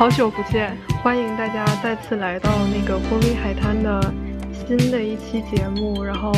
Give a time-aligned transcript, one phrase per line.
[0.00, 4.00] 好久不见，欢迎大家再次来到那个玻璃海滩的
[4.50, 6.02] 新的一期节目。
[6.02, 6.32] 然后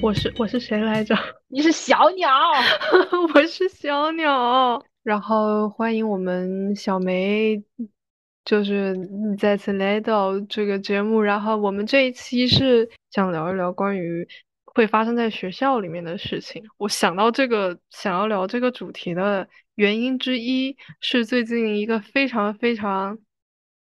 [0.00, 1.14] 我是我是谁来着？
[1.48, 2.30] 你是小鸟，
[3.34, 4.82] 我是小鸟。
[5.02, 7.62] 然后欢迎我们小梅，
[8.42, 8.96] 就是
[9.38, 11.20] 再次来到这个节目。
[11.20, 14.26] 然后我们这一期是想聊一聊关于
[14.74, 16.64] 会发生在学校里面的事情。
[16.76, 23.18] 我想到这个想要聊这个主题的原因之一是最近一个非常非常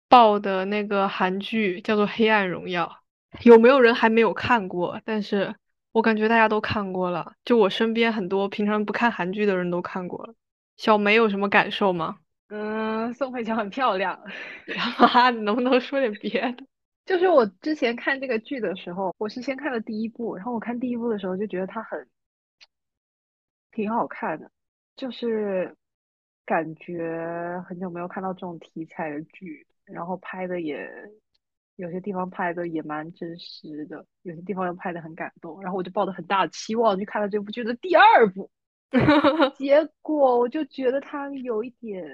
[0.09, 2.99] 爆的那个韩剧，叫做《黑暗荣耀》。
[3.43, 5.01] 有没有人还没有看过？
[5.05, 5.55] 但是
[5.91, 10.33] 我感觉大家都看过了，就我身边很多平常不看韩剧的人都看过了。
[10.77, 12.17] 小梅有什么感受吗？
[12.49, 14.19] 嗯，宋慧乔很漂亮。
[14.99, 16.65] 妈，你能不能说点别的？
[17.05, 22.07] 就是我之前看这个剧的时候，我是先看了第一部，然后我看第一部的时候就觉得它很
[23.71, 24.49] 挺好看的，
[24.95, 25.75] 就是
[26.45, 30.89] 感觉很久没有看到这种题材的剧，然后拍的也
[31.75, 38.49] 有些地方拍的也蛮真实的，有些地方又拍的很感动，然后我就抱着很大的期望去看了这部剧的第二部。
[39.57, 42.05] 结果我就觉得它有一点，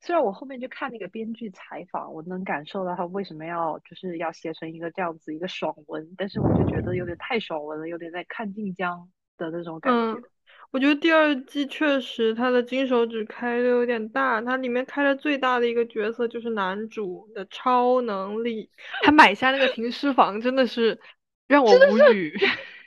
[0.00, 10.22] 虽然我后面就看那个编剧采访，我能感受到他为什么要就是要写成一个这样子一个爽文，但是我就觉得有点太爽文了，有点在看晋江的那种感觉。
[10.70, 18.70] 我觉得第二季确实他的金手指开的有点大，它里面开的最大的一个角色就是男主的超能力，
[19.02, 21.00] 他买下那个停尸房真的是
[21.46, 22.34] 让我无语。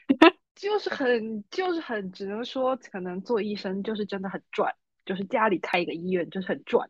[0.55, 6.89] 就是很，就是很，只能说可能做医生就是真的很赚，就是家里开一个医院就是很赚。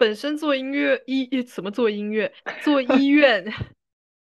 [0.00, 3.44] 本身做音乐医怎么做音乐做医院，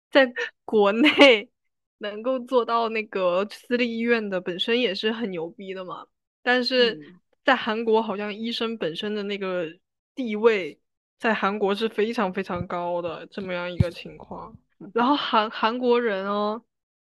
[0.08, 0.32] 在
[0.64, 1.50] 国内
[1.98, 6.06] 能够做到那个私立医院的本身也是很牛逼的嘛。
[6.44, 7.00] 但是
[7.44, 9.66] 在韩国好像医生本身的那个
[10.14, 10.78] 地位
[11.18, 14.56] 在韩国是非常非常高的这么样一个情况。
[14.92, 16.62] 然后韩韩国人哦。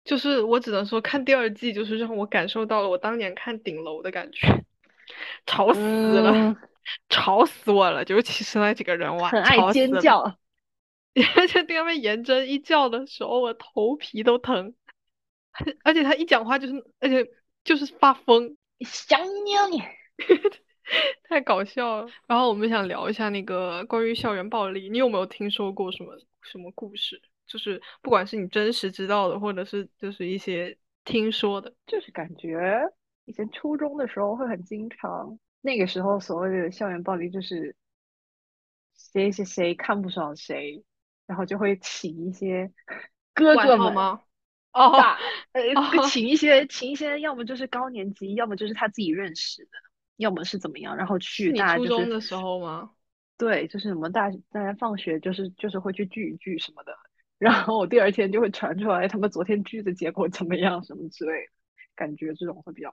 [0.02, 4.64] 就是我只能说，看第二季就是让我感受到了我当年看顶楼的感觉，
[5.44, 6.56] 吵死了，
[7.08, 8.02] 吵死我了！
[8.04, 10.20] 尤其是那几个人哇，很爱尖叫，
[11.36, 14.74] 而且他们颜真一叫的时候，我头皮都疼。
[15.82, 17.26] 而且他一讲话就是，而且
[17.64, 19.82] 就是发疯，想你你，
[21.28, 22.08] 太搞笑了。
[22.26, 27.20] 然后我们想聊一下那个关于校园暴力，你有没有听说过什么什么故事？
[27.46, 32.56] 就是不管是你真实知道的，或者是就是一些听说的，就是感觉
[33.30, 37.76] 以前初中的时候会很经常，那个时候所谓的校园暴力就是
[38.92, 40.84] 谁谁谁看不爽谁，
[41.28, 42.72] 然后就会请一些
[43.32, 44.20] 哥哥们吗？
[44.72, 44.96] 哦，
[45.52, 45.62] 呃，
[46.08, 49.70] 请一些请一些，要么就是高年级，要么就是他自己认识的，
[50.16, 51.52] 要么是怎么样，然后去。
[51.52, 52.90] 你初中的时候吗？
[53.38, 56.92] 对，就是什么大大家放学就是就是会去聚一聚什么的。
[57.38, 61.52] 然后我第二天就会传出来他们昨天聚的结果怎么样什么之类的，
[61.94, 62.92] 感觉这种会比较。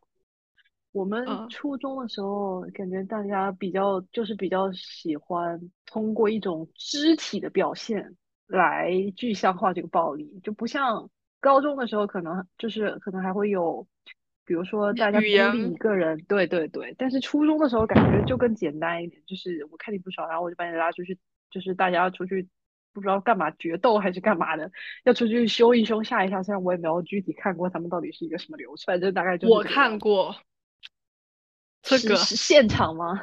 [0.97, 8.15] 我们初中的时候，感觉大家比较就是比较喜欢通过一种肢体的表现
[8.47, 11.09] 来具象化这个暴力，就不像
[11.39, 13.87] 高中的时候可能就是可能还会有，
[14.45, 16.95] 比如说大家孤立一个人，对对对。
[16.97, 21.17] 但是初中的时候感觉就更简单一点，就是我看你不爽，然后我就把你拉出去，
[21.51, 22.47] 就是大家出去。
[22.93, 24.71] 不知道干嘛决斗还是干嘛的，
[25.03, 26.41] 要出去凶一凶吓一吓。
[26.41, 30.35] 虽然我也没有具体看过他们到底是一个什么流程，就大概就我看过
[31.87, 33.21] 这个是现场吗？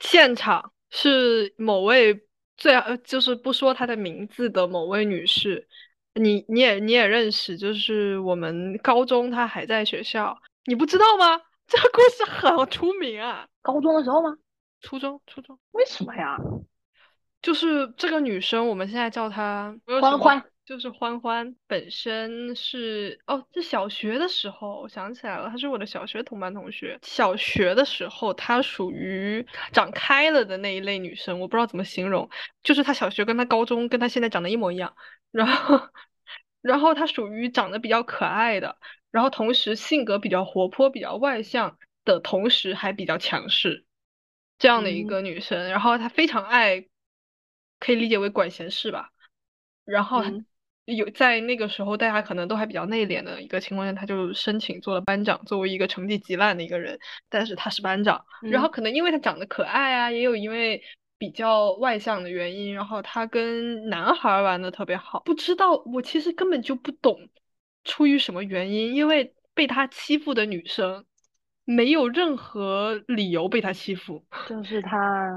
[0.00, 2.26] 现场是某位
[2.56, 2.72] 最
[3.04, 5.68] 就是不说她的名字的某位女士，
[6.14, 11.40] 你你也你也认识，就是我们高中她还在学校，你不知道吗？
[11.68, 13.46] 这个故事很出名啊！
[13.60, 14.34] 高中的时候吗？
[14.80, 15.58] 初中初中？
[15.72, 16.38] 为什么呀？
[17.42, 21.56] 就是这个女生，我们现在叫她欢欢，就是欢欢。
[21.66, 26.98] 本身是哦，在小学的时候，我想起来了，她是我的小学同班同学。
[27.00, 32.28] 小学的时候，她属于长开了的那一类女生，我不知道怎么形容。
[32.62, 34.94] 就是她小学跟她高中跟她现在长得一模一样，
[35.30, 35.88] 然后，
[36.60, 38.76] 然后她属于长得比较可爱的，
[39.10, 43.86] 然后同时性格比较活泼、比较外向的同时还比较强势，
[44.58, 45.70] 这样的一个女生。
[45.70, 46.84] 然后她非常爱。
[47.80, 49.12] 可以理解为管闲事吧，
[49.84, 50.24] 然后
[50.96, 55.44] 有在那个时候，大家可能都还比较内敛的一个情况下，他就申请做了班长。
[55.44, 56.98] 作为一个成绩极烂的一个人，
[57.28, 58.24] 但是他是班长。
[58.40, 60.82] 然后可能因为他长得可爱啊，也有因为
[61.18, 65.20] 比较外向的原因，然后他跟男孩玩的特别好。
[65.26, 67.28] 不知道我其实根本就不懂
[67.84, 71.04] 出于什么原因，因为被他欺负的女生
[71.64, 74.24] 没有任何理由被他欺负。
[74.48, 75.30] 就是他，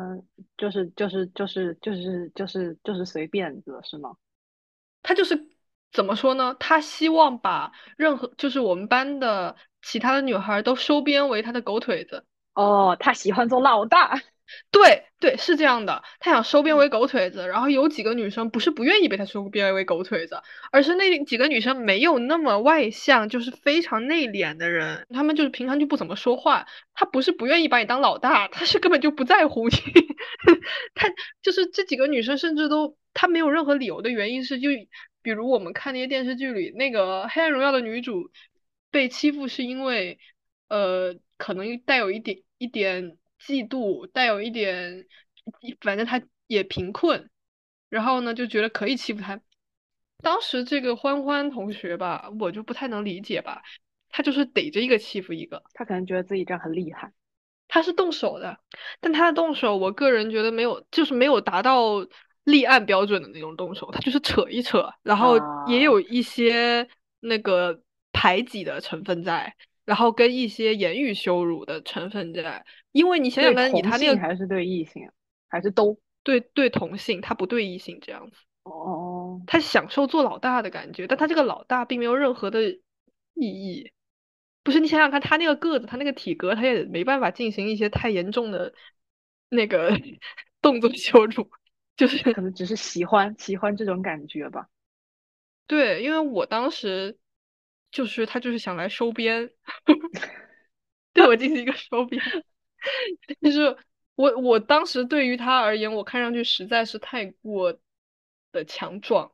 [0.57, 4.11] 就是就是就是就是就是就是随便的是吗？
[5.03, 5.49] 他就是
[5.91, 6.55] 怎么说呢？
[6.59, 12.25] 他希望把任何就是我们班的其他的女孩都收编为他的狗腿子。
[12.53, 14.21] 哦，他喜欢做老大。
[14.71, 16.03] 对对，是这样的。
[16.19, 26.65] 他想收编为狗腿子，然后有几个女生不是不愿意被他收编为狗腿子，而是那几个女生没有那么外向，就是非常内敛的人，她们就是平常就不怎么说话。
[26.93, 29.75] 他不是不愿意把你当老大，他是根本就不在乎你。
[30.95, 31.07] 他
[31.41, 34.69] 就是这几个女生，甚至都他没有任何理由的原因是，就
[35.21, 38.31] 比如我们看那些电视剧里，那个《黑暗荣耀》的女主
[38.89, 40.19] 被欺负是因为，
[40.67, 43.17] 呃，可能带有一点一点。
[43.45, 45.05] 嫉妒带有一点，
[45.81, 47.29] 反正他也贫困，
[47.89, 49.39] 然后呢就觉得可以欺负他。
[50.23, 53.61] 当时这个欢欢同学吧，我就不太能理解吧，
[54.09, 57.11] 他就是逮着一个欺负一个，他可能觉得自己这样很厉害。
[57.67, 58.59] 他是动手的，
[58.99, 62.05] 但他的动手，我个人觉得没有，就是没有达到
[62.43, 66.87] 立案标准的那种动手，他就是扯一扯，然后也有一些
[67.21, 69.55] 那个排挤的成分在。
[69.83, 75.09] 然后跟一些言语羞辱的成分在，因为你想想看，你他那个还是对异性，
[75.49, 78.37] 还是都对对同性，他不对异性这样子。
[78.63, 82.69] 哦，他享受做老大的感觉，但他这个老大并没有任何的
[83.33, 83.91] 意义。
[84.63, 88.73] 不是你想想看，他那个个子，他那个体格，他也没办法进行一些太严重的
[89.49, 89.89] 那个
[90.61, 91.49] 动作羞辱，
[91.97, 94.67] 就是可能只是喜欢喜欢这种感觉吧。
[95.65, 97.17] 对，因为我当时。
[97.91, 99.49] 就是他就是想来收编，
[101.13, 102.21] 对我进行一个收编，
[103.41, 103.75] 但是
[104.15, 107.77] 我我当时对于他而言，我看上去实在是太过
[108.51, 109.31] 的强壮，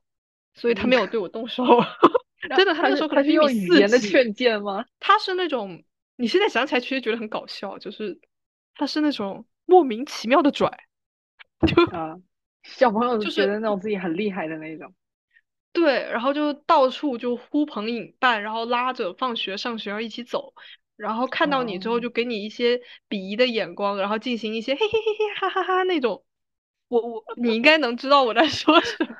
[0.56, 1.63] 所以他没有 对我动手。
[2.56, 4.86] 真的，他那个时候可能是用语言的劝谏吗？
[5.00, 5.83] 他是那种
[6.15, 8.19] 你现在想起来其实觉得很搞笑，就是
[8.75, 10.71] 他是那种莫名其妙的拽，
[11.68, 12.15] 就啊，
[12.63, 14.94] 小朋友就觉得那种自己很厉害的那种。
[15.79, 20.56] 对，然后就到处就呼朋引伴，然后拉着放学上学要一起走，
[20.95, 26.25] 然后看到你之后就给你一些鄙夷的眼光，然后进行一些嘿嘿嘿嘿哈哈哈那种。
[26.88, 29.15] 我我你应该能知道我在说什么，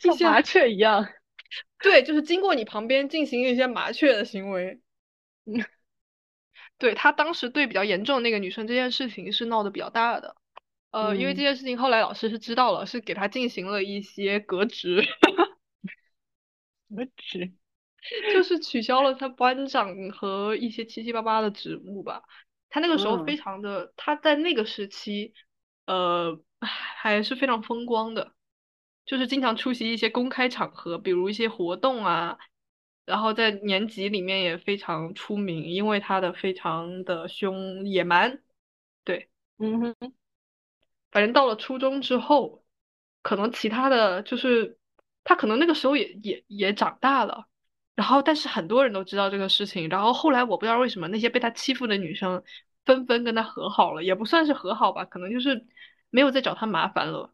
[0.00, 1.06] 像麻雀一样。
[1.78, 4.80] 对，就是经过你旁边进行一些麻雀的行为。
[5.46, 5.64] 嗯，
[6.78, 10.34] 对他当时对比较严重的那个女生这件事情是闹得比较大的。
[10.94, 15.02] 呃，因为这件事情后来老师是知道了，是给他进行了一些革职，
[16.88, 17.52] 革职，
[18.32, 22.22] 就是取消了他班长和一些七七八八的职务吧。
[22.70, 25.34] 他那个时候非常的，他在那个时期，
[25.86, 28.32] 呃，还是非常风光的，
[29.04, 32.38] 就是经常出席一些公开场合，比如一些活动啊，
[33.04, 38.40] 然后在年级里面也非常出名，因为他的非常的凶野蛮，
[39.02, 40.14] 对，嗯哼。
[41.14, 42.64] 反正到了初中之后，
[43.22, 44.76] 可能其他的就是
[45.22, 47.46] 他可能那个时候也也也长大了，
[47.94, 52.42] 然后但是很多人都知道这个事情，然后后来我不知道为什么那些被他欺负的女生
[52.84, 55.64] 纷纷跟他和好了，也不算是和好吧，可能就是
[56.10, 57.32] 没有再找他麻烦了。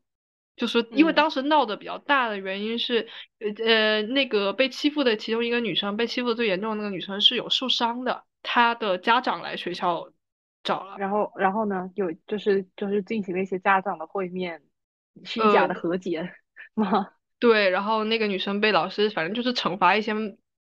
[0.57, 10.13] 就是因为当时闹得比较大的原因是，呃呃，那个被欺负的其中一个女生被欺负的最严重的那个女生是有受伤的，她的家长来学校。
[10.63, 11.91] 找了，然后，然后呢？
[11.95, 14.63] 有就是就是进行了一些家长的会面，
[15.25, 16.35] 虚假的和解
[16.75, 17.09] 吗？
[17.39, 20.13] 对，然后那个女生被老师反正就是惩罚一些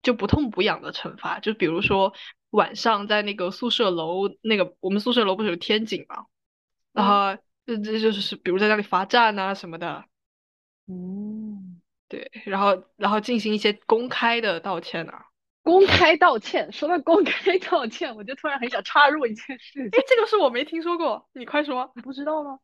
[0.02, 2.14] 就不痛不痒的惩罚，就比如说
[2.50, 6.24] 晚上在那个宿舍楼那个我们宿舍楼不是有天井嘛，
[6.92, 10.04] 然后这这就是比如在那里罚站啊什么的，
[10.86, 15.26] 嗯，对，然后然后进行一些公开的道歉啊。
[15.62, 19.84] 公开道歉，说到公开道歉，我就突然很想插入一件事情。
[19.86, 21.90] 哎，这个是我没听说过，你快说。
[21.94, 22.58] 你不知道吗？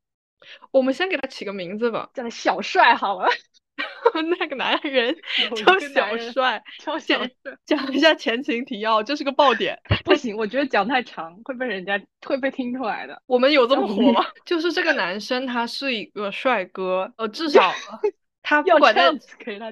[0.71, 3.29] 我们先给他起个名字吧，叫他小帅好了。
[4.39, 5.15] 那个男人
[5.55, 7.31] 叫小帅，叫小帅
[7.67, 9.79] 讲一下前情提要，这是个爆点。
[10.03, 13.21] 不行，我觉得讲太长会被人家会被听出来的。
[13.27, 14.25] 我们有这么火吗？
[14.47, 17.75] 就是这个男生，他是一个帅哥，呃，至少。
[18.49, 19.11] 他不管在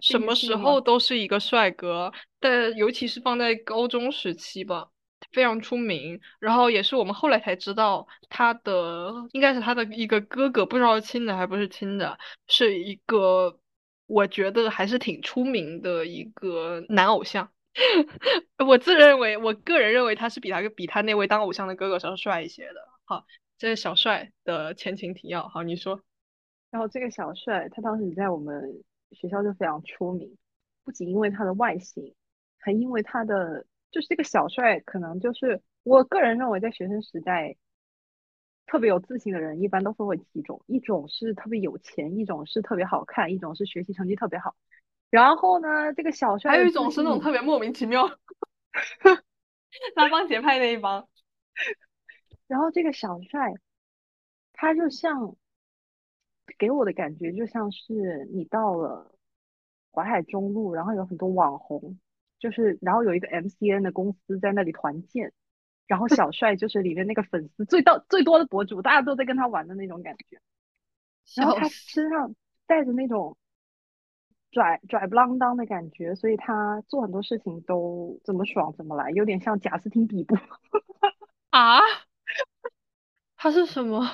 [0.01, 4.89] 什么时候都是一个帅哥，但尤其是放在高中时期吧，
[5.31, 6.21] 非常出名。
[6.41, 13.57] 然后也是我们后来才知道，他的应该是他的一个哥哥，不知道亲的还不是亲的，是一个
[14.09, 17.49] 我觉得还是挺出名的一个男偶像。
[18.67, 22.81] 我自认为，我个人认为他是比他比他那位当偶像的哥哥稍帅一些的。
[23.05, 23.25] 好，
[23.57, 25.47] 这是小帅的前情提要。
[25.47, 26.01] 好，你说。
[26.75, 30.37] 然后这个小帅，他当时在我们学校就非常出名，
[30.83, 32.17] 不仅因为他的外形，
[32.59, 37.55] 还因为他的就是这个小帅可能就是我个人认为，在学生时代，
[38.67, 44.57] 特别有自信的人一般都分为几种：一种是特别有钱，一种是特别好看，一种是学习成绩特别好。
[45.11, 48.05] 然后呢，这个小帅还有一种是那种特别莫名其妙，
[49.95, 51.09] 拉帮结派那一帮。
[52.49, 53.53] 然后这个小帅，
[54.53, 55.37] 他就像
[56.59, 59.13] 给我的感觉就像是你到了
[59.93, 61.99] 淮海中路，然后有很多网红，
[62.39, 65.33] 就是然后有一个 MCN 的公司在那里团建，
[65.87, 70.41] 然后小帅就是里面那个粉丝最到最多的博主，大家都在跟他玩的那种感觉。
[71.37, 72.35] 然后他身上
[72.67, 73.37] 带着那种
[74.51, 80.37] 拽拽不啷当的感觉，所以他做很多事情都怎么爽怎么来，有点像贾斯汀比伯
[81.51, 81.81] 啊。
[83.37, 84.07] 他是什么？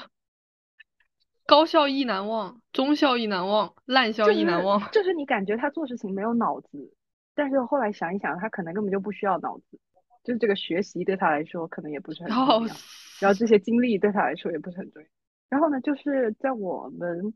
[1.51, 4.81] 高效亦难忘，中效亦难忘，烂效亦难忘。
[4.93, 6.95] 就是你感觉他做事情没有脑子，
[7.35, 9.81] 但是后来想一想，他可能根本就不需要脑子，
[10.23, 12.75] 就是这个学习对他来说可能也不是很重要，
[13.19, 15.09] 然后这些经历对他来说也不是很重要。
[15.49, 17.35] 然后呢，就是在我们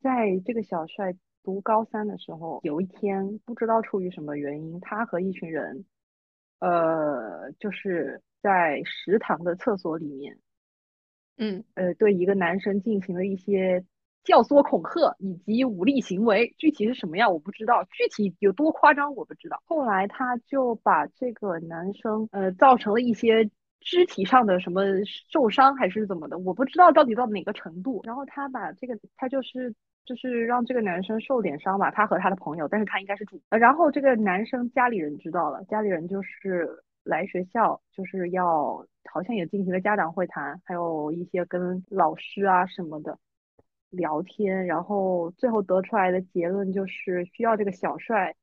[0.00, 5.84] 在这个小帅读高三的时候，有一天不知道出于什么原因，他和一群人，
[6.60, 10.38] 呃，就是在食堂的厕所里面。
[11.38, 13.84] 嗯，呃，对一个男生进行了一些
[14.24, 19.62] 教唆、恐吓以及武力行为，具体是什么样我不知道，具体有多夸张我不知道。
[19.66, 23.48] 后来他就把这个男生，呃，造成了一些
[23.80, 24.82] 肢体上的什么
[25.30, 28.00] 受伤还是怎么的，我不知道到底到哪个程度。
[28.04, 29.74] 然后他把这个，他就是
[30.04, 33.40] 就是让这个男生受点伤吧，他和他的朋友，但是他应该是主。
[33.50, 38.86] 然后这个男生家里人知道了，家里人就是来学校，就是要。
[39.08, 43.16] 好像也进行了家长会谈，还有一些跟老师啊什么的
[43.88, 48.34] 聊天，然后最后得出来的结论就是需要这个小帅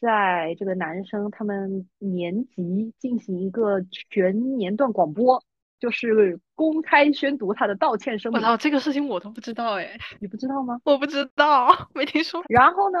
[0.00, 5.42] 在这个男生他们年级进行一个全年段广播，
[5.78, 8.42] 就是公开宣读他的道歉声明。
[8.42, 10.80] 我操，这个事情我都不知道哎，你不知道吗？
[10.84, 12.42] 我不知道，没听说。
[12.48, 12.98] 然后呢？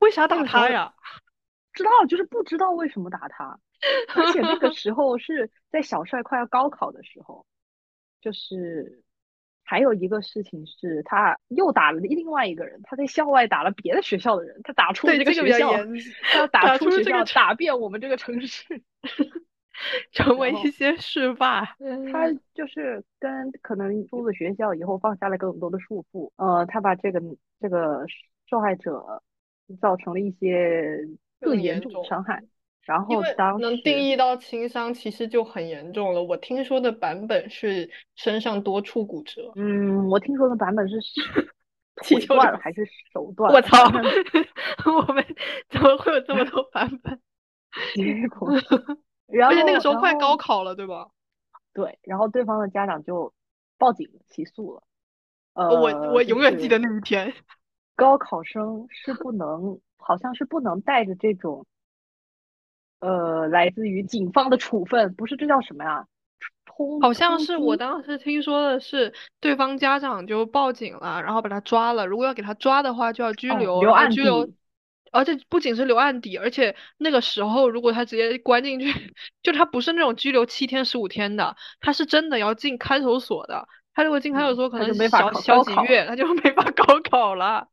[0.00, 0.94] 为啥打他呀？
[1.74, 3.58] 知道，就是不知道为什么打他。
[4.14, 7.46] 而且那个 时候是在小帅快要高考的时候，
[8.20, 9.02] 就是
[9.64, 15.72] 还有一个事情是他又打了另外一个人，他在校外打了别的学校的人，他打出这个学校，
[16.22, 18.82] 他要打出学校，打遍我们这个城市，
[20.12, 21.64] 成为一些事霸。
[22.12, 27.20] 他就是跟可能出了学校以后放下了更多的束缚，呃，他把这个
[27.60, 28.06] 这个
[28.48, 29.22] 受害者
[29.80, 31.00] 造成了一些
[31.40, 32.42] 更严重的伤害。
[32.86, 36.22] 然后当能定义到轻伤，其实就很严重了。
[36.22, 39.52] 我听说的版本是身上多处骨折。
[39.56, 40.96] 嗯，我听说的版本是
[42.06, 43.52] 腿断了还是手断？
[43.52, 43.76] 我操！
[44.86, 45.26] 我们
[45.68, 47.20] 怎么会有这么多版本？
[47.96, 48.48] 结果，
[49.42, 51.08] 而且那个时候快高考了，对吧？
[51.74, 53.34] 对，然后对方的家长就
[53.78, 54.82] 报警起诉了。
[55.54, 57.34] 呃，我我永远记得那一天。
[57.96, 61.66] 高考生是不能，好像是不能带着这种。
[63.00, 66.06] 呃，来自于警方的处分，不是这叫什么呀？
[66.64, 72.06] 通好像是我当时听说的是，对方家长就报警了，然后把他抓了。
[72.06, 74.22] 如果要给他抓的话，就要拘留，留案底。
[75.12, 78.86] 而且不仅是留案底，而且那个时候如果他直接关进去，
[79.42, 83.66] 就他不是那种拘留七天十五天的，他是真的要进看守所的。
[83.94, 87.68] 他如果进看守所，可能小小几月，他就没法 高考了。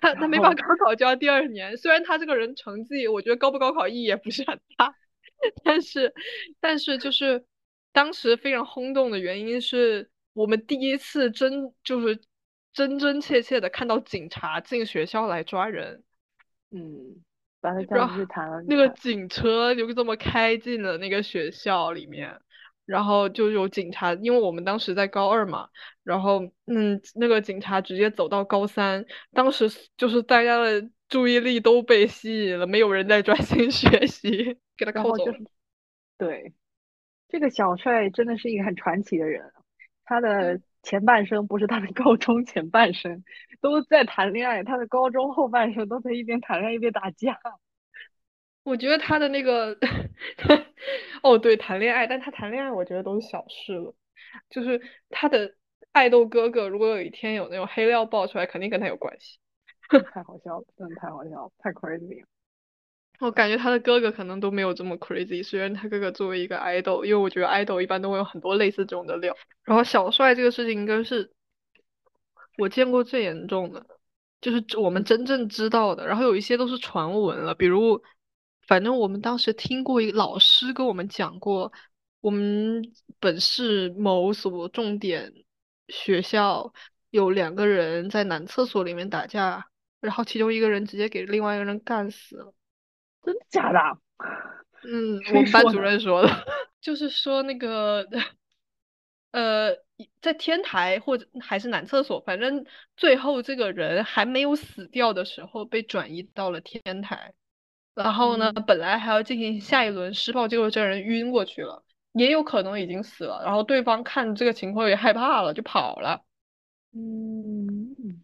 [0.00, 4.94] 他他没把高考就要第二年，虽然他这个人成绩，我觉得高不高考意义也不是很大，
[5.64, 6.12] 但是
[6.60, 7.44] 但是就是
[7.92, 12.20] 当时非常轰动的原因是我们第一次真就是
[12.72, 16.02] 真真切切的看到警察进学校来抓人，
[16.70, 17.22] 嗯，
[17.60, 22.40] 把他叫去谈了，那个警车就这么开进了那个学校里面。
[22.86, 25.68] 然后就有警察，因为我们当时在高二嘛，
[26.02, 35.24] 然后嗯，那个警察直接走到高三，当时就是大家的注意力都被吸引了，没有人在专心 学习，给他扣走。
[36.18, 36.52] 对，
[37.28, 39.52] 这个小帅真的是一个很传奇的人，
[40.04, 43.24] 他的前半生不是他的高中前半生
[43.60, 47.40] 都在谈恋爱，他的高中后半生都在一边谈恋爱一边打架。
[48.64, 49.76] 我觉得他的那个，
[51.22, 53.94] 哦对，谈恋爱，但他谈恋爱，我觉得都是小事了。
[54.48, 54.80] 就是
[55.10, 55.54] 他的
[55.92, 59.38] 爱豆哥哥，如果有一天有那种黑料爆出来，肯定跟他有关系。
[60.12, 62.26] 太好笑了，真的太好笑了，太 crazy 了。
[63.20, 69.36] 我感觉他的哥哥可能都没有这么 crazy，虽然他哥哥作为一个爱豆，因为我觉得爱豆一般都会有很多类似这种的料。
[69.64, 71.30] 然后小帅这个事情应该是
[72.56, 73.86] 我见过最严重的，
[74.40, 76.06] 就是我们真正知道的。
[76.06, 78.02] 然后有一些都是传闻了，比如。
[78.66, 81.72] 反正我们当时听过一个老师跟我们讲过，
[82.20, 82.82] 我们
[83.20, 85.32] 本市某所重点
[85.88, 86.72] 学校
[87.10, 89.66] 有两个人在男厕所里面打架，
[90.00, 92.54] 然后其中一个人直接给另外一个人干死了。
[93.22, 93.78] 真的假的？
[94.86, 96.28] 嗯，我们班主任说的，
[96.80, 98.06] 就是说那个，
[99.30, 99.74] 呃，
[100.20, 102.66] 在天台或者还是男厕所，反正
[102.96, 107.32] 最后这个人还没有死掉的时候被转移到了天台，
[107.94, 116.24] 然后呢，嗯本来还要进行下一轮施暴，结果这个人晕过去了，也有可能已经死了，然后对方看这个情况也害怕了，就跑了。
[116.92, 118.22] 嗯，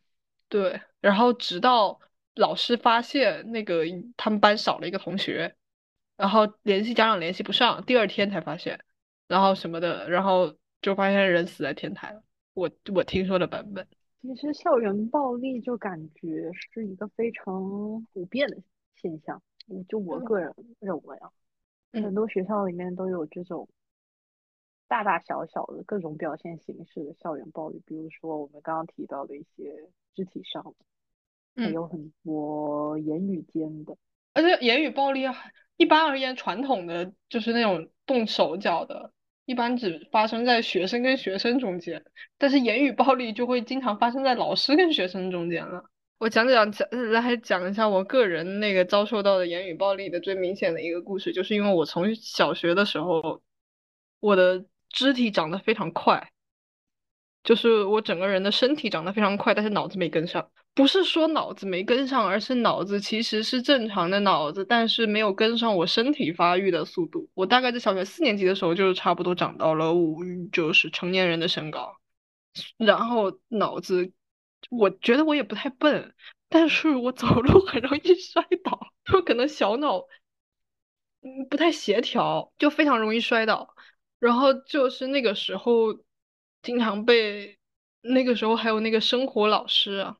[0.48, 2.00] 对，然后直到
[2.34, 3.84] 老师发现那个
[4.16, 5.54] 他们班少了一个同学，
[6.16, 8.80] 然后联系家长联系不上，第二天才发现，
[9.26, 12.22] 然后什么的，然后就发现人死在天台了。
[12.54, 13.86] 我我听说的版本，
[14.22, 18.56] 其实校园暴力就感觉是一个非常普遍的
[18.96, 21.30] 现象，嗯就我嗯个人认为啊，
[21.92, 23.68] 很嗯多学校里面都有这种
[24.88, 30.74] 大大小小的各种表现形式的校园暴力，比如说我们刚刚提到的一些肢体上的，
[31.62, 33.96] 还嗯，有很多言语间的。
[34.34, 35.34] 而且言语暴力啊
[35.76, 39.12] 一般而言，传统的就是那种动手脚的，
[39.44, 42.04] 一般只发生在学生跟学生中间，
[42.38, 45.84] 但是言语暴力就会经常发生在老师跟学生中间了。
[46.20, 53.40] 我讲讲讲来还讲一下我个人那个遭受到的言语暴力的最明显的一个故事，就是因为我从小学的时候，
[54.20, 56.30] 我的肢体长得非常快，
[57.42, 60.50] 就是我整个人的身体长得非常快，但是脑子没跟上。
[60.74, 67.30] 不是说脑子没跟上，而是脑子其实是正常的脑子，但是没有跟上我身体发育的速度。
[67.32, 70.22] 我大概在小学四年级的时候，就是差不多长到了五，
[70.52, 71.96] 就是成年人的身高。
[72.76, 74.12] 然后脑子，
[74.68, 76.14] 我觉得我也不太笨，
[76.48, 80.06] 但是我走路很容易 摔倒，就可能小脑
[81.22, 83.74] 嗯不太协调，就非常容易摔倒。
[84.18, 85.98] 然后就是那个时候，
[86.62, 87.58] 经常被
[88.02, 90.16] 那个时候还有那个生活老师啊，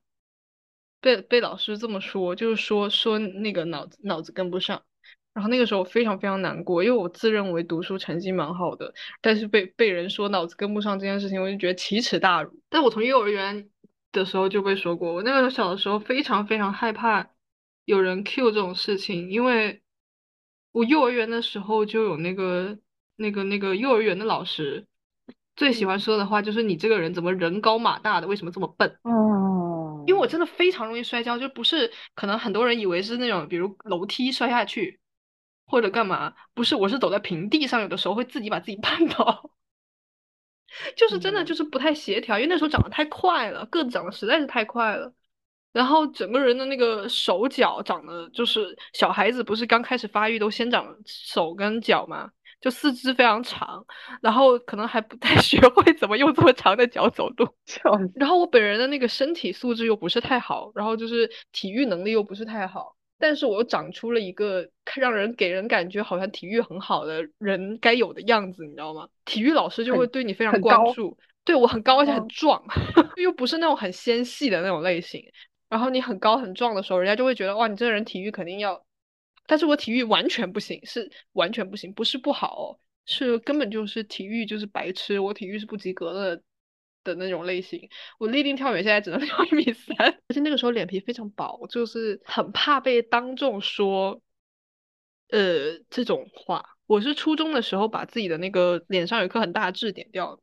[0.99, 4.83] 被被老师这么说，就是说说那个脑子脑子跟不上。
[5.33, 12.59] 然后那个时候我非常非常难过，因为我自认为读书成绩蛮好的，但是被被人说脑子跟不上这件事情，我就觉得奇耻大辱。
[12.69, 13.69] 但我从幼儿园
[14.11, 17.29] 的时候就被说过，我那个小的时候非常非常害怕
[17.85, 19.81] 有人 cue 这种事情，因为
[20.71, 22.77] 我幼儿园的时候就有那个
[23.15, 24.87] 那个那个幼儿园的老师
[25.55, 28.97] 最喜欢说的话就是你这个人怎么人高马大的，为什么这么笨？
[29.03, 34.99] 嗯，因为我真的非常容易摔跤，就不是可能很多人以为是那种比如楼梯摔下去
[35.65, 39.51] 或者干嘛，不是，我是走在平地上，有的时候会自己把自己 绊倒，
[40.95, 45.13] 就是真的嗯就是不太协调，因为那时候长得太快了，个子长得实在是太快了。
[45.73, 52.29] 然后整个人的那个手脚长得就是小孩子不是刚开始发育都先长手跟脚嘛，
[52.59, 53.85] 就四肢非常长，
[54.21, 57.47] 然后可能还不太 学会怎么用这么长的脚走路。
[58.15, 69.07] 然后我本人的那个身体素质又不是太好，然后就是体育能力又不是太好，但是我又长出了一个看让人给人感觉好像体育很好的人该有的样子，你知道吗？
[69.23, 72.61] 体育老师就会对你非常关注，对我很高而且很嗯壮，
[73.15, 75.23] 又不是那种很纤细的那种类型。
[75.69, 78.83] 然后你很高很壮的时候，人家就会觉得哇，你这个人体育肯定要，
[79.47, 82.65] 但是我体育完全不行，是完全不行，不是不好哦，
[83.05, 86.41] 是根本就是体育就是白痴，我体育是不及格的
[87.03, 87.89] 的那种类型。
[88.19, 89.95] 我立定跳远现在只能跳一米三，
[90.27, 94.21] 而且那个时候脸皮非常薄，就是很怕被当众说，
[95.29, 96.65] 呃，这种话。
[96.87, 100.39] 我是初中的时候把自己的那个脸上有一颗很大的痣点掉了，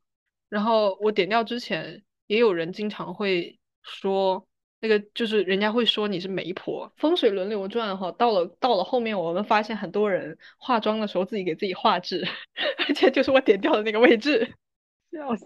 [0.49, 4.47] 然后我点掉之前，也有人经常会说。
[4.81, 8.13] 那个就是人家会说你是媒婆，风水轮流转哈。
[8.13, 12.25] 到了到了后面，我们发现很多人化妆的时候自己给自己画痣，
[12.87, 14.55] 而且就是我点掉的那个位置。
[15.11, 15.45] 笑死，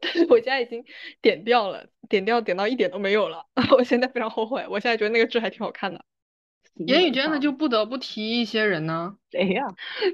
[0.00, 0.84] 但是我现在已经
[1.20, 3.46] 点掉了，点掉点到一点都没有了。
[3.76, 6.04] 我现在非常后悔，我现在觉得那个痣还挺好看的。
[6.86, 9.66] 言语间呢，就不得不提一些人呢，谁呀？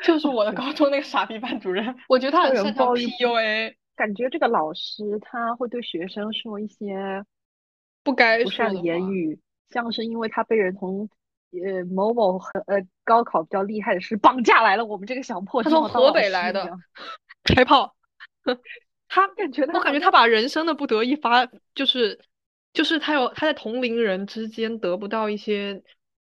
[0.02, 7.22] 就是我的 高中那个傻逼班主任，我觉得他很擅长 PUA，感觉这个老师他会对学生说一些
[8.02, 8.86] 不该不善的说的。
[8.86, 11.10] 言语，像是因为他被人从
[11.52, 16.70] 呃某某很呃高考比较厉害的师绑架来了我们这个小破他从河北来的
[17.42, 17.94] 开炮，
[19.14, 22.18] 他感觉他我感觉他把人生的不得意发，就是
[22.72, 25.80] 就是他有他在同龄人之间得不到一些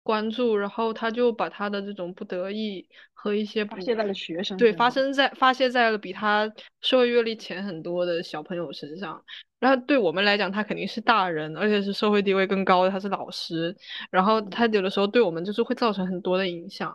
[0.03, 9.23] 关注，然后他就把他的这种不得意和一些不发泄在了学生对发生在发泄在了比他社会阅历浅很多的小朋友身上。
[9.61, 13.73] 然后对我们来讲，他肯定是大人，而且是社会地位更高的，他是老师，
[14.11, 16.93] 然后他有的时候对我们就是会造成很多的影响。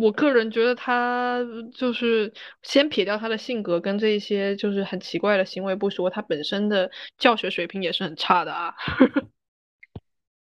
[0.00, 2.32] 我个人觉得他就是
[2.62, 8.74] 先撇掉他的性格跟这些就是很奇怪的行为不说，他本身的教学水平也是很差的啊。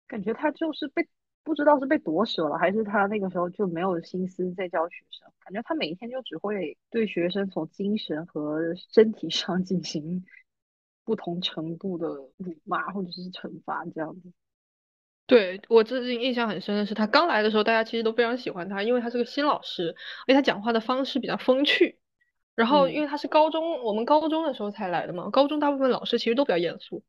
[0.08, 1.08] 感觉他就是被
[1.44, 5.28] 不知道是被夺舍了，还是他那个时候就没有心思在教学生。
[5.40, 8.60] 感觉他每一天就只会对学生从精神和
[8.94, 10.24] 身体上 进行
[11.04, 14.32] 不同程度的辱骂或者是惩罚，这样子。
[15.28, 19.96] 对我最近印象很深的是，他刚来的时候，大家其实都非常喜欢他，因为他是个新老师，
[20.28, 22.00] 而且他讲话的方式比较风趣。
[22.54, 27.04] 然后，因为他是高中，我们高中的时候才来的嘛，高中大部分老师其实都比较严肃，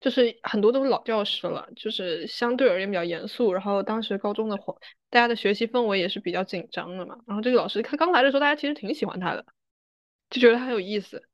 [0.00, 3.52] 就是很多都是老教师了，就是相对而言比较严肃。
[3.52, 4.74] 然后当时高中的话，
[5.10, 7.18] 大家的学习氛围也是比较紧张的嘛。
[7.26, 9.44] 然后这个老师他刚来的时候，大家其实挺喜欢他的，
[10.30, 11.24] 就觉得他很有意思，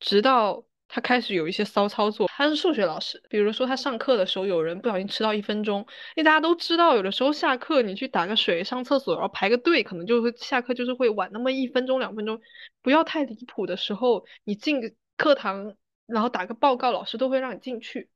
[0.00, 0.64] 直到。
[0.88, 2.26] 他开始有一些骚操作。
[2.28, 5.80] 他是数学老师，比如说他上课的时候，有人不小心迟到一分钟，
[6.16, 12.40] 因为大家都知道，有的时候下课你去打个水、上厕所，然后排个队，可能就会下课就是会晚那么一分钟、两分钟，
[12.82, 14.80] 不要太离谱的时候，你进
[15.16, 15.74] 课堂
[16.06, 18.08] 然后打个报告，老师都会让你进去。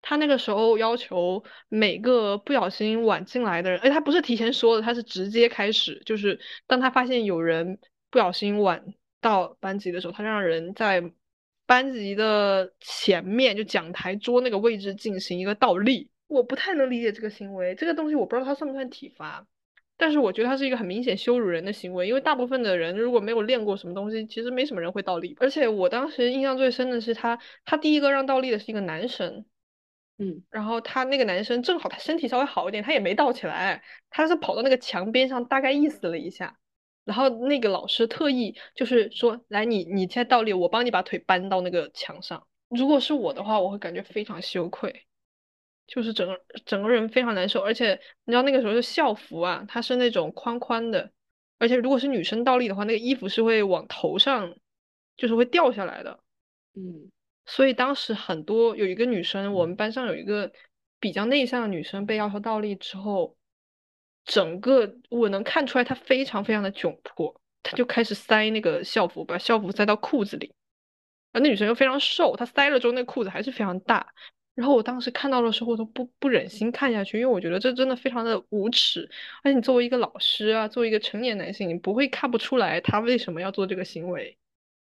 [0.00, 7.78] 他那个时候要求每个不小心晚进来的人，哎，他不是提前说的，他是直接开始，就是当他发现有人
[8.10, 8.82] 不小心晚
[9.20, 11.12] 到班级的时候，他让人在。
[11.66, 17.74] 班级的前面就讲台桌那个位置进行一个倒立，我不太能理解这个行为。
[17.74, 19.46] 这个东西我不知道它算不算体罚，
[19.96, 22.06] 但是我觉得它是一个很明显羞辱人的行为。
[22.06, 25.36] 因为大部分的人如果没有练过什么东西，其实没什么人会倒立。
[25.40, 29.44] 而且我当时印象最深的是他，他第一个让倒立的是一个男生，
[30.18, 36.56] 嗯，然后他那个男生正好他身体稍微好一点，他也没倒起来，他是跑到那个墙边上大概意思了一下。
[37.06, 42.44] 然后那个老师特意就是说，来你你现在倒立，我帮你把腿搬到那个墙上。
[42.68, 45.06] 如果是我的话，我会感觉非常羞愧，
[45.86, 47.60] 就是整个整个人非常难受。
[47.62, 47.92] 而且
[48.24, 51.12] 你知道那个时候是校服啊，它是那种宽宽的，
[51.58, 54.52] 而且如果是女生倒立的话，那个衣服是会往头上，
[55.16, 56.18] 就是会掉下来的。
[56.74, 57.08] 嗯，
[57.44, 60.50] 所以当时很多有一个女生，我们班上有一个
[60.98, 63.36] 比较内向的女生被要求倒立之后。
[64.26, 70.52] 整个我能看出来，他非常非常的窘迫，他就开始塞那个校服，把校服塞到裤子里。
[71.32, 74.06] 而那女生又非常瘦，她塞了之后，那裤子还是非常大。
[74.54, 79.08] 然后我当时看到的时候，我都不不忍心看下去，因为我觉得这真的非常的无耻。
[79.42, 84.36] 而且你作为一个老师啊，作为一个成年男性，你不会看不出来他为什么要做这个行为？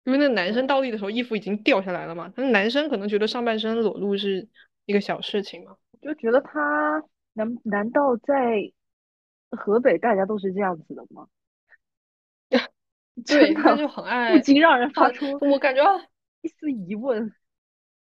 [0.04, 2.32] 因为那男生倒立的时候，衣服已经掉下来了嘛。
[2.36, 4.46] 那男生可能觉得上半身裸露是
[4.86, 7.02] 一个小事情嘛，就觉得他
[7.34, 8.72] 难难道在？
[9.52, 11.28] 河北大家都是这样子的吗？
[13.26, 15.84] 对，他就很爱，不禁让人发出我感觉
[16.42, 17.34] 一丝疑问：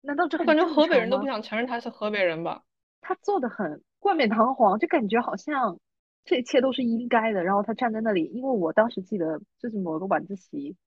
[0.02, 2.64] 难道这我感觉河北人都不想承认他是河北人吧？
[3.02, 5.80] 他做的很冠冕堂皇，就感觉好像
[6.24, 7.44] 这一切都是应该的。
[7.44, 10.78] 然后他站在那里，因为我当时记得就是某个晚自习，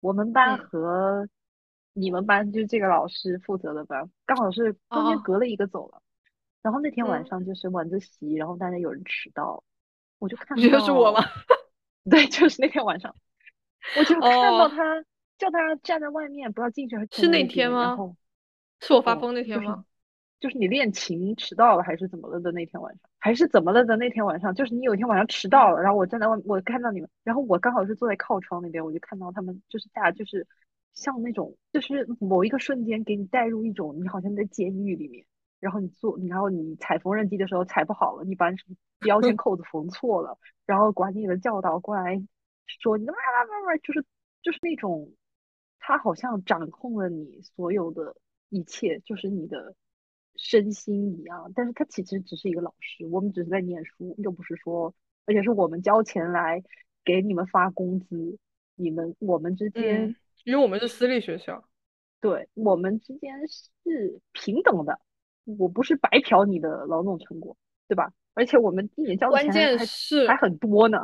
[0.00, 1.28] 我们班和
[1.92, 6.00] 你们班就是这个老师负责的班，刚好是中间隔了一个走了。
[6.62, 9.64] 然后那天晚上就是晚自习，然后大家有人迟到。
[10.22, 11.20] 我就看到，就是我吗？
[12.08, 13.12] 对，就是那天晚上，
[13.98, 15.04] 我就看到他
[15.36, 16.96] 叫他站在外面，不要进去。
[17.10, 17.96] 是那天吗？
[18.80, 19.84] 是我发疯那天吗？
[20.38, 23.00] 就是你练琴迟到了，还是怎么了的那天晚上？
[23.18, 24.54] 还是怎么了的那天晚上？
[24.54, 30.46] 就是你有一天晚上迟到了，然后我站在外，我看到你们，然后我刚好是坐在靠窗那边，我就看到他们，就是大家就是
[30.94, 35.24] 像那种，就是某一个瞬间给你带入一种，你好像在监狱里面。
[35.62, 38.46] 然后你做，然后你踩缝纫机的时候踩不好了，你把
[38.98, 42.20] 标签 扣子缝错了，然后管理的教导过来
[42.66, 44.04] 说你哇哇哇哇，就是
[44.42, 45.12] 就是那种，
[45.78, 48.16] 他好像掌控了你所有的
[48.48, 49.76] 一切，就是你的
[50.34, 51.52] 身心一样。
[51.54, 54.92] 但是他其实只是一个老师，我们只是在念书，又不是说，
[55.26, 56.60] 而且是我们交钱来
[57.04, 58.36] 给你们发工资，
[58.74, 61.64] 你们我们之间，因为我们是私立学校，
[62.20, 64.98] 对我们之间是平等的。
[65.44, 67.56] 我不是白嫖你的劳动成果，
[67.88, 68.12] 对吧？
[68.34, 69.84] 而且我们一年交的钱还
[70.26, 70.98] 还很多呢，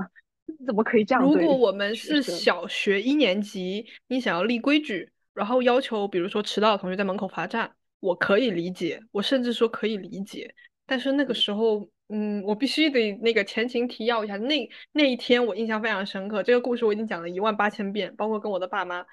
[0.67, 1.23] 怎么可以这样？
[1.23, 7.71] 如果我们是小学一年级，你想要立规矩，然后要求，比如说迟到的同学在门口罚站，
[8.01, 10.55] 我可以理解，我甚至说可以理解。
[10.87, 19.05] 但是那个时候，嗯，我必须得那个前情提要一下，那那一天我印象非常深刻，这个故事我已经讲了一万八千遍，包括跟我的爸妈。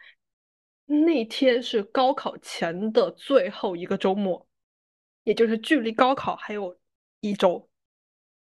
[0.85, 4.47] 那天是高考前的最后一个周末。
[5.25, 6.77] 也就是距离高考还有
[7.19, 7.67] 一周。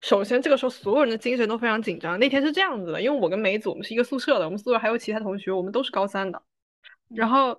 [0.00, 2.16] 首先，这个时候所有人的精神都非常紧张。
[2.20, 6.40] 那天是这样子的，因为我跟梅子我们是一个宿舍的，我们宿舍还有其他同学，我们都是高三的。
[7.08, 7.58] 然后，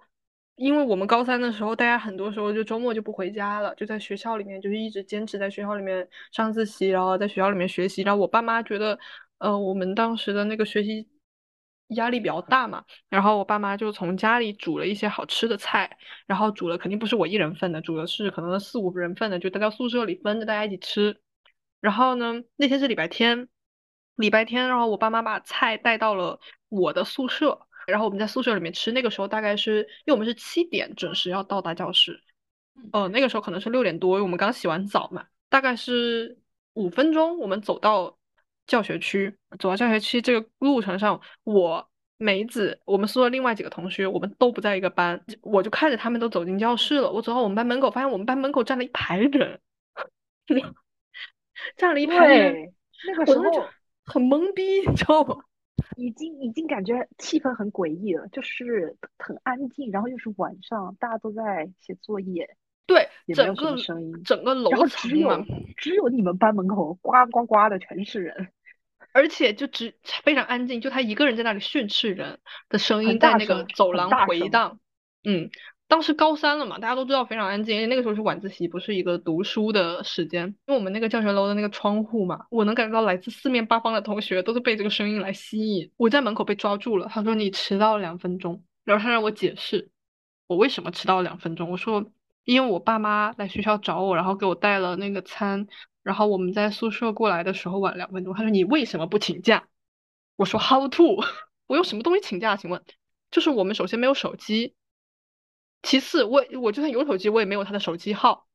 [0.56, 8.04] 因为我们高三的时候，大家很多时候就周末就不回家了，就在学校里面，就是一直坚持在学校里面上自习，然后在学校里面学习。
[8.04, 8.98] 然后我爸妈觉得
[9.40, 11.06] 呃，我们当时的那个学习
[11.90, 15.98] 压力比较大嘛，然后我爸妈就从家里煮了一些好吃的菜，
[16.28, 21.20] 然后煮了肯定不是我一人份的，煮的是可能四五人份的，就带到宿舍里分着大家一起吃。
[21.82, 23.48] 然后呢，那天是礼拜天，
[24.16, 28.92] 礼拜天，然后我爸妈把菜带到了我的宿舍，然后我们在宿舍里面吃。
[28.92, 32.22] 那个时候大概是因为我们是七点准时要到达教室，
[32.92, 36.38] 呃，那个时候可能是六点多，因为我们刚洗完澡嘛，大概是
[36.74, 38.19] 五分钟，我们走到
[38.70, 49.60] 教学区，走到教学区这个路程上，我梅子，我们宿舍另外几个同学，我们都不在一个班，我就看着他们都走进教室了，我走到我们班门口，发现我们班门口站了一排人。
[51.76, 52.74] 站了一排人，
[53.08, 53.44] 那个时候
[54.06, 55.36] 很懵逼，你知道吗？
[55.96, 62.50] 已经已经感觉气氛很诡异了，就是很安静，然后又是晚上，大家都在写作业，
[62.86, 65.46] 对，也没有什么声音，整个楼层只有
[65.78, 68.50] 只有你们班门口呱呱呱的全是人，
[69.14, 69.94] 而且就只
[70.24, 74.80] 非常安静，就他一个人在那里训斥人的声音在那个走廊回荡，
[75.24, 75.50] 嗯。
[75.90, 80.46] 当时高三了嘛，大家都知道非常安静，因为那个时候是晚自习，不是一个读书的时间。
[80.46, 85.90] 因为我们那个教学楼的那个窗户嘛，我能感觉到来自四面八方的同学都是被这个声音来吸引。
[85.98, 89.90] 我在门口被抓住了，他说你迟到了两分钟，然后他让我解释
[90.46, 91.72] 我为什么迟到了两分钟。
[91.72, 92.06] 我说
[92.44, 95.66] 因为我爸妈来学校找我，然后给我带了那个餐，
[96.04, 98.34] 然后我们在宿舍过来的时候晚两分钟。
[98.34, 99.68] 他说你为什么不请假？
[100.36, 101.24] 我说 How to？
[101.68, 102.56] 我用什么东西请假？
[102.56, 102.84] 请问，
[103.30, 104.74] 就是我们首先没有手机。
[105.82, 108.48] 其次，我我就算有手机，我也没有他的手机号，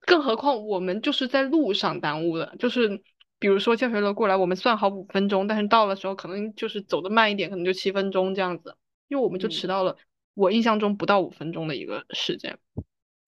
[0.00, 3.02] 更何况我们就是在路上耽误的，就是
[3.38, 8.76] 比如说教学楼过来，我们算好五分钟，但是到了时候可能就是走的慢一点，可能就七分钟这样子，
[9.08, 9.96] 因为我们就迟到了，
[10.34, 12.58] 我印象中不到五分钟的一个时间，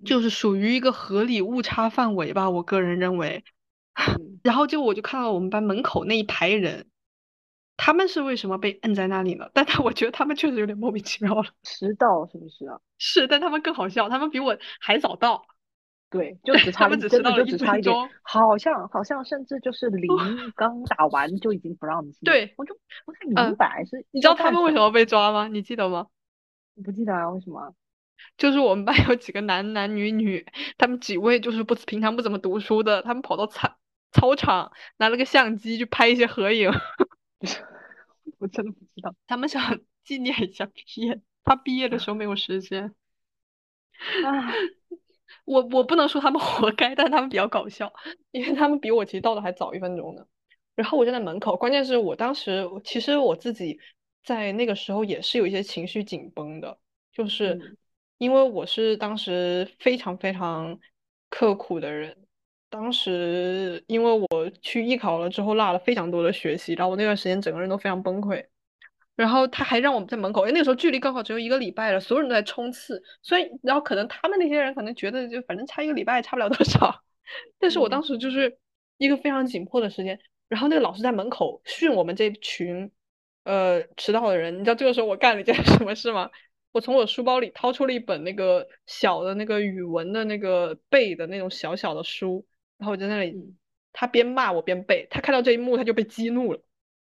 [0.04, 3.44] 就是属于一个合理误差范围吧，我个人认为。
[4.44, 6.86] 然后就我就看到我们班门口那一排人。
[7.78, 9.50] 他们是为什么被摁在那里呢？
[9.52, 11.44] 但他我觉得他们确实有点莫名其妙了。
[11.62, 12.80] 迟到是不是啊？
[12.98, 15.44] 是，但他们更好笑，他们比我还早到。
[16.08, 18.08] 对，就只差他们只迟到了一分钟。
[18.22, 20.08] 好像好像甚至就是铃
[20.54, 22.20] 刚打完就已经不让进。
[22.24, 24.06] 对，我就不太明白是。
[24.10, 25.48] 你知道他们为什么被抓吗？
[25.48, 26.06] 你记得吗？
[26.76, 27.28] 我不记得啊？
[27.30, 27.74] 为什么？
[28.36, 30.46] 就是我们班有几个男男女女，
[30.78, 33.76] 他们几位就是不平常不怎么读书的，他们跑到操
[34.12, 36.70] 操场拿了个相机去拍一些合影。
[38.38, 42.94] 我真的不知道，他们想纪念一下毕业，他毕业的时候没有时间。
[44.24, 44.52] 啊，
[45.46, 47.92] 我我不能说他们活该，但他们比较搞笑，
[48.30, 50.26] 因为他们比我其实到的还早一分钟呢。
[50.74, 53.80] 然后我就在门口，关键是我当时其实我自己
[54.22, 56.78] 在那个时候也是有一些情绪紧绷的，
[57.12, 57.78] 就是
[58.18, 60.78] 因为我是当时非常非常
[61.30, 62.16] 刻苦的人。
[62.68, 68.44] 当时因为我去艺考了之后落了非常多的学习，然后我那段时间整个人都非常崩溃。
[69.14, 73.02] 然后他还让我们在门口，因为那个时候距离高考只有一个礼拜了，所有人都在冲刺。
[73.22, 77.02] 所以，然后可能他们那些人可能觉得就反正差一个礼拜也差不了多少，
[77.58, 78.58] 但是我当时就是
[78.98, 80.18] 一个非常紧迫的时间。
[80.48, 82.90] 然后那个老师在门口训我们这群
[83.44, 86.30] 呃迟到的人，你知道这个时候我干了一件 什么事吗？
[86.76, 92.46] 我从我书包里掏出了一本那个小的那个语文的那个背的那种小小的书。
[92.76, 93.34] 然后我在那里，
[93.94, 95.06] 他边骂我边背。
[95.10, 96.60] 他看到这一幕，他就被激怒了。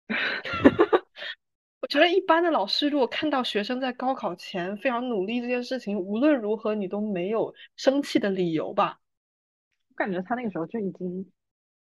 [1.81, 8.99] 我觉得一般的老师，如果看到学生在高考前非常努力这件事情，无论如何你都没有生气的理由吧？
[9.91, 11.31] 我感觉他那个时候就已经，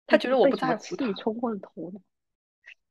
[0.05, 2.01] 他觉得我不在乎他，冲昏了头脑。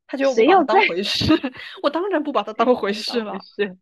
[0.06, 1.34] 他觉得我不把他当回事，
[1.84, 3.38] 我当然不把他当回事了。
[3.54, 3.76] 是。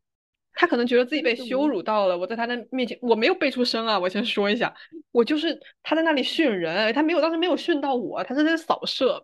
[0.59, 4.75] 他可能觉得自己被羞辱到了，我在他的面前我没有背出声啊，我先说一下，
[5.13, 9.23] 我就是他在那里训人，他没有当时没有训到我，他是在扫射，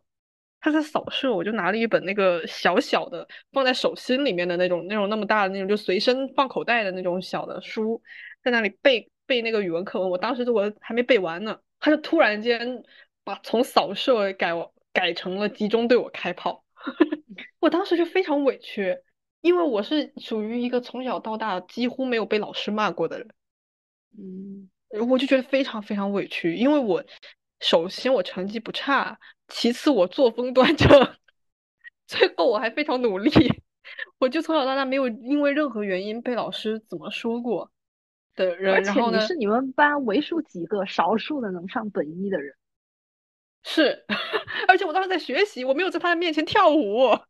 [0.60, 8.02] 他在扫射，我就拿了一本那个小小的放在手心里面的那种那种那么大的那种就随身放口袋的那种小的书，
[8.44, 12.82] 在那里背背那个语文课文，我当时我还没背完呢，他就突然间
[13.24, 14.50] 把从扫射改
[14.92, 16.62] 改成了集中对我开炮，
[17.58, 18.98] 我当时就非常委屈。
[19.42, 23.28] 因为我是属于一个从小到大几乎没有被老师骂过的人，
[24.16, 24.70] 嗯，
[25.08, 26.54] 我就觉得非常非常委屈。
[26.54, 27.04] 因为我
[27.60, 30.88] 首先我成绩不差，其次我作风端正，
[32.06, 33.30] 最后我还非常努力。
[34.18, 37.70] 我就从小到大没有因为任何原因被老师怎么说过
[38.36, 38.74] 的人。
[38.74, 42.54] 而且你是你们班为数几个少数的能上本一的人。
[43.64, 44.04] 是，
[44.68, 47.26] 而且我当时在学习，我没有在他的面前跳舞，我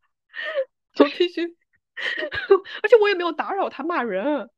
[1.17, 1.57] 必须。
[2.83, 4.49] 而且我也没有打扰他骂人，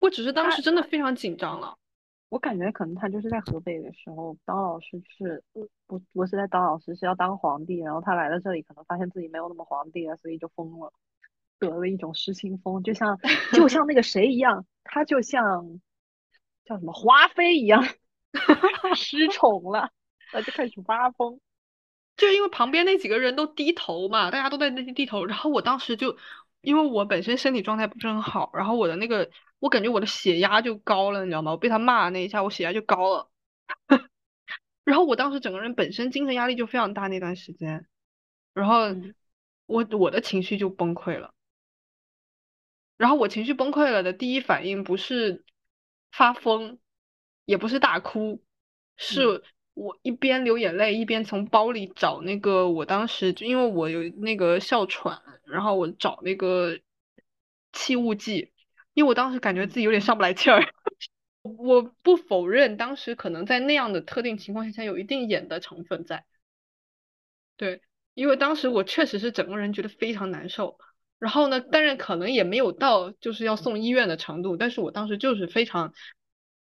[0.00, 1.76] 我只是当时真的非常紧张了。
[2.28, 5.44] 我感觉可能他就是在河北的时候当老师，就是
[5.86, 7.78] 不不是在当老师，是要当皇帝。
[7.78, 10.92] 然后他来到这里，可能发现自己没有那么皇帝了，所以就疯了，
[11.60, 13.18] 得了一种失心疯，就像
[13.52, 15.80] 就像那个谁一样，他就像
[16.64, 17.86] 叫什么华妃一样
[18.96, 19.90] 失宠了，
[20.32, 21.40] 他就开始发疯。
[22.16, 26.16] 就因为旁边那几个人都低头嘛，大家都在那低头，然后我当时就
[26.66, 29.30] 因为我本身身体状态不是很好，然后我的那个。
[29.58, 31.50] 我感觉我的血压就高了，你知道吗？
[31.52, 33.30] 我被他骂那一下，我血压就高了。
[34.84, 37.86] 然后我当时整个人本身精神压力就非常大那段时间，
[38.52, 38.94] 然后
[39.64, 41.32] 我我的情绪就崩溃了。
[42.98, 45.46] 然后我情绪崩溃了的第一反应不是
[46.12, 46.78] 发疯，
[47.46, 48.42] 也不是大哭，
[48.98, 49.42] 是
[49.76, 56.78] 我一边流眼泪一边从包里找那个我当时就因为我有那个哮喘，然后我找那个
[57.72, 58.52] 气雾剂。
[58.94, 60.72] 因为我当时感觉自己有点上不来气儿，
[61.42, 66.24] 我不否认当时可能在那样的特定情况下有一定演的成分在。
[67.58, 67.82] 对，
[68.14, 70.78] 因为当时我确实是整个人觉得非常难受，
[71.18, 75.92] 然后呢，但是可能也没有到就是要送医院的程度，但是我当时就是非常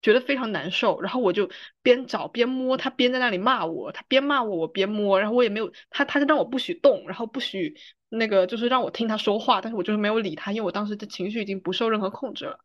[0.03, 1.49] 觉得非常难受，然后我就
[1.83, 7.77] 边找边摸，他边在那里骂我，他边骂我我边摸，然后我也没有他，他就让我不许动，然后不许。
[8.15, 12.59] 那个就是让我听他说话，但是我就是没有理他，因为我当时的情绪已经不受任何控制了。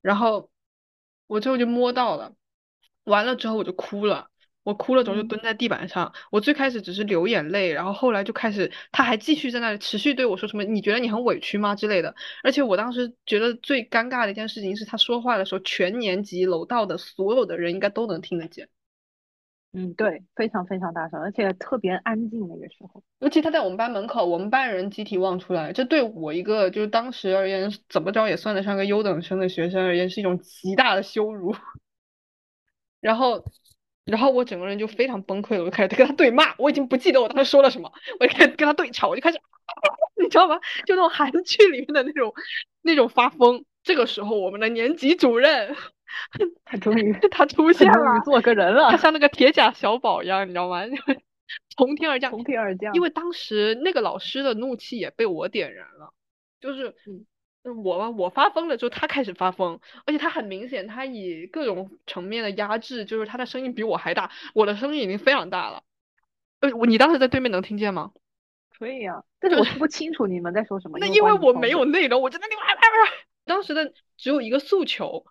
[0.00, 0.50] 然后
[1.26, 2.32] 我最后就摸到了，
[3.04, 4.30] 完了之后我就哭了，
[4.68, 6.12] 我哭了之后就蹲在地板上。
[6.30, 12.14] 我最开始只是流眼泪，然后后来就开始，他还继续在那里持续对我说什么，你觉得你很委屈吗之类的。
[12.44, 18.68] 而且我当时觉得最尴尬的一件事情是他说话的时候，全年级楼道的所有的人应该都能听得见。
[19.72, 23.02] 嗯，对，非常非常大声，而且特别安静那个时候。
[23.20, 31.54] 尤其他在我们班门口，我们班人集体望出来，这对我一个就是当时而言，怎么着也算得上个优等生的学生而言，是一种极大的羞辱。
[33.00, 33.44] 然后，
[34.08, 36.54] 然后我整个人就非常崩溃了，我就开始跟他对骂。
[36.58, 39.38] 我已经不记得我当时说了什么，我就开始跟他对吵，我就开始，
[40.22, 40.58] 你知道吗？
[40.86, 42.32] 就那种韩剧里面的那种
[42.82, 43.64] 那种发疯。
[43.84, 45.76] 这个时候，我们的年级主任。
[46.64, 48.90] 他终于，他出现了，做个人了。
[48.90, 50.82] 他像那个铁甲小宝一样，你知道吗？
[51.76, 52.92] 从天而降，从天而降。
[52.94, 56.12] 因为当时那个老师的怒气也被我点燃了，
[56.60, 56.94] 就是，
[57.72, 65.82] 我嘛，我发疯了之后，他开始发疯，而且他很明显，他以各种层面的压制，就是他的声音比我还大，我的声音已经非常大了。
[66.60, 68.12] 呃，我你当时在对面能听见吗？
[68.78, 70.98] 可以啊，但是我听不清楚你们在说什么。
[70.98, 72.60] 那因为我没有内容，我就在那里
[73.44, 75.24] 当时的只有一个诉求。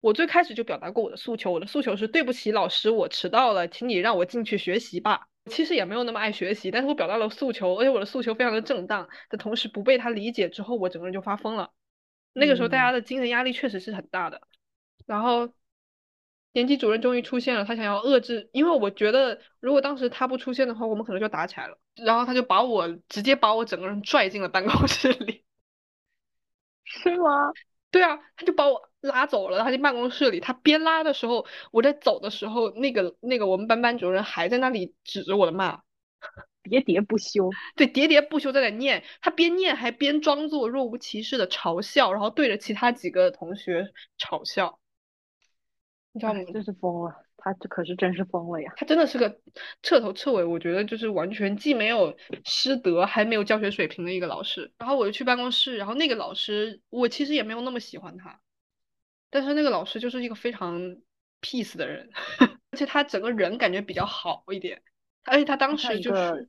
[0.00, 5.28] 我最开始就表达过我的诉求，我的诉求是对不起老师，我迟到了，请你让我进去学习吧。
[5.50, 11.72] 其实也没有那么爱学习，但是我表达了诉求，而且我的诉求非常的正当的同时不被他理解之后，我整个人就发疯了。
[12.32, 14.40] 那个时候大家的精神压力确实是很大的。
[15.06, 15.52] 然后
[16.52, 21.78] 年级主任终于出现了，他想要遏制，因为我觉得如果当时他不出现的话，我们可能就打起来了。
[21.94, 25.44] 然后他就把我直接把我整个人拽进了办公室里。
[26.84, 27.52] 是吗？
[27.90, 29.62] 对啊，他就把我拉走了。
[29.62, 35.76] 他进办公室里，他边拉的时候，我在走的时候，那个那个我们班班主任还在那里指着我的骂，
[36.64, 37.50] 喋喋不休。
[37.76, 39.04] 对，喋喋不休在那念。
[39.20, 44.78] 他边念还边装作若无其事的嘲笑，然后对着其他几个同学嘲笑。
[46.12, 46.40] 你知道吗？
[46.52, 47.14] 真是疯了。
[47.36, 48.72] 他这可是真是疯了呀！
[48.74, 49.38] 他真的是个
[49.82, 54.72] 彻头彻尾，我觉得就是完全既没有师德，还没有教学水平的一个老师。
[54.78, 58.40] 然后我就去办公室，然后那个老师我其实也没有那么喜欢他，
[59.34, 60.80] 但是那个老师就是一个非常
[61.40, 62.08] peace 的人，
[62.70, 64.80] 而且他整个人感觉比较好一点，
[65.24, 66.48] 而且他当时就是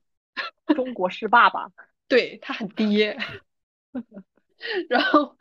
[0.76, 1.68] 中国式爸爸，
[2.08, 3.18] 对他很爹。
[4.88, 5.36] 然后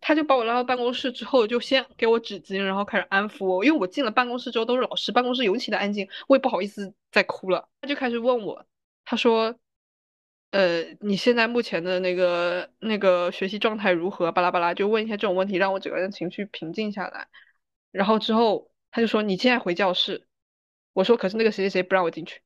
[0.00, 3.64] 他就把我拉到办公室之后，就先给我纸巾，然后开始安抚我。
[3.64, 7.68] 因为我进了办公室之后都是老师，办公室尤其的安静，我也不好意思再哭了。
[7.80, 8.64] 他就开始问我，
[9.04, 9.56] 他说
[10.54, 17.26] ：“呃，你现在目前的那个那个学习状态如何？”巴拉巴拉，就问一些这种问题，让我整个人情绪平静下来。
[17.90, 20.28] 然后之后他就说：“你现在回教室。”
[20.94, 22.40] 我说：“可是那个谁谁谁不让我进去。”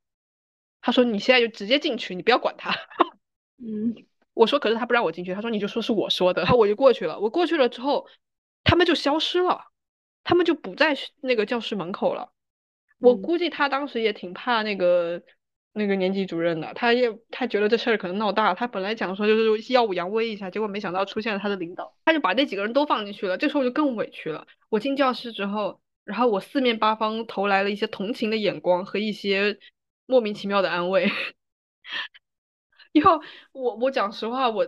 [0.81, 2.71] 他说：“你现在就直接进去，你不要管他。
[3.63, 3.95] ”嗯。
[4.33, 5.35] 我说，可是他不让我进去。
[5.35, 6.41] 他说，你就说是我说的。
[6.43, 7.21] 然后我就过去了。
[7.21, 8.09] 我过去了之后，
[8.65, 9.61] 他们就消失了，
[10.25, 12.33] 他们就不在那个教室门口了。
[13.01, 15.21] 我估计他当时也挺怕那个
[15.73, 18.53] 那个年级主任的，他也他觉得这事儿可能闹大。
[18.55, 23.39] 他本来讲说就是耀武扬威一下，结果没想到出现了他的领导，他就把那几个人都放进去了。
[23.39, 24.47] 这时候我就更委屈了。
[24.71, 29.59] 我进教室之后，然后我四面八方投来了一些同情的眼光和一些
[30.07, 31.09] 莫名其妙的安慰。
[32.93, 33.21] 以后
[33.53, 34.67] 我我讲实话，我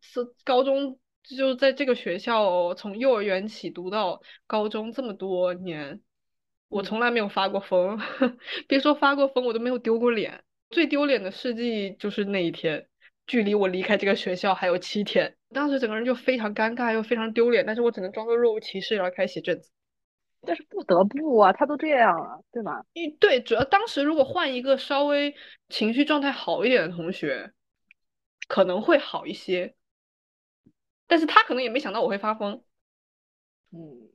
[0.00, 6.00] 是高中就在这个学校，从幼儿园起读到高中这么多年，
[6.72, 8.00] 我从来没有发过疯，
[8.66, 10.42] 别说发过疯，我都没有丢过脸。
[10.70, 12.88] 最丢脸的事迹就是那一天，
[13.26, 19.70] 距离我离开这个学校还有七天，当时整个人就非常尴尬又非常丢脸，但是我只能装作若无其事，然后开始写卷子。
[20.40, 22.84] 但是不得不啊，他都这样了，对吧？
[22.94, 25.34] 一对，主要当时如果换一个稍微
[25.68, 27.52] 情绪状态好一点的同学，
[28.48, 29.74] 可能会好一些。
[31.06, 32.64] 但是他可能也没想到我会发疯。
[33.72, 34.08] 嗯，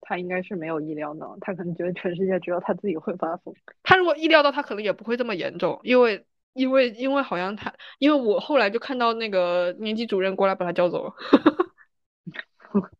[0.00, 3.54] 他应该是没有意料到，他可能觉得全世界只有他自己会发疯。
[3.82, 11.14] 他如果意料到，他可能也不会这么严重，因为因为因为好像他，因为我后来就看到那个年级主任过来把他叫走了。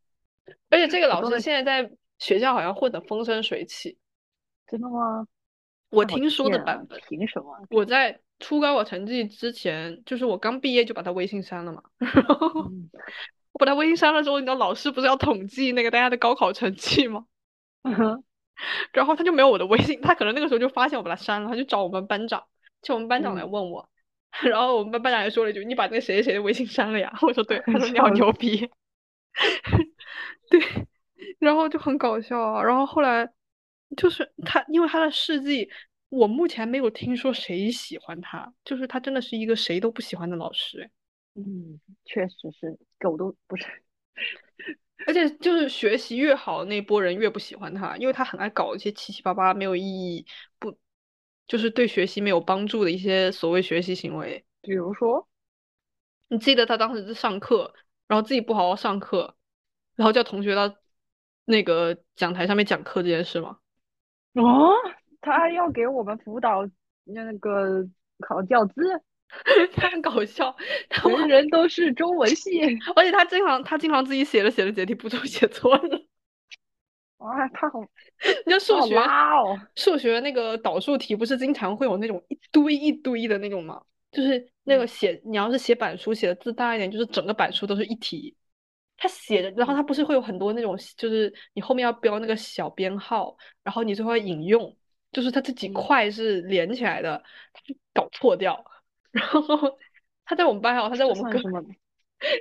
[0.71, 1.91] 而且这个 老师现在在。
[2.19, 3.97] 学校好像混得风生水起，
[4.67, 5.25] 真的吗？
[5.89, 7.01] 我听说的版本。
[7.09, 7.57] 凭什么？
[7.71, 11.81] 我在初高考成绩之前，就是我刚毕业就把他微信删了嘛。
[13.59, 17.27] 我把他微信删了之后，你知道老师不是要统计那个大家的高考成绩吗？
[18.93, 22.45] 然后他就没有我的微信，他可能那个时候就发现我把他删了，他就找我们班长，
[22.83, 23.89] 叫我们班长来问我。
[24.43, 27.59] 然后我们班班长也说了一句：“你把那个谁谁谁的微信删了呀？”我说：“对。
[27.67, 28.69] ”他说：“你好牛逼。
[30.51, 30.61] ”对。
[31.41, 33.29] 然后就很搞笑啊，然后后来
[33.97, 35.69] 就是他，因为他的事迹，
[36.11, 40.91] 我目前没有听说谁喜欢他，就是他真的是一个谁都不喜欢的老师。
[41.39, 43.65] 嗯，确实是狗都不是，
[45.07, 50.27] 而且就是学习越好那波人越不喜欢他，因为他很爱搞一些七七八八没有意义、
[50.59, 50.77] 不
[51.47, 54.45] 就是对学习没有帮助的一些所谓学习行为。
[54.61, 55.29] 比如说，
[56.27, 57.73] 你记得他当时是上课，
[58.07, 59.37] 然后自己不好好上课，
[59.95, 60.77] 然后叫同学到。
[61.51, 63.59] 那个讲台上面讲课这件事吗？
[64.35, 64.75] 哦，
[65.23, 66.69] 他还要给我们辅导
[67.05, 69.03] 那个考教资，
[69.75, 70.55] 他很搞笑。
[70.89, 72.61] 他们人都是中文系，
[72.97, 76.03] 而且他经常他经常自己写着写着解题步骤 写错了。
[77.19, 77.81] 哇，他好，
[78.47, 83.83] 你道数学哦，数学那个导数题不是经常会有那种一堆一堆的那种吗？
[84.13, 88.35] 就是那个写你要是写板书写的字大一点，就是整个板书都是一题。
[88.97, 94.77] 他写的，然后他不是会有很多那种，就是你后面要标那个小编号，然后你最后引用，
[95.13, 97.23] 就是他这几块是连起来的，
[97.53, 98.65] 他就搞错掉。
[99.19, 99.79] 然后
[100.25, 101.41] 他在我们班哦，他在我们隔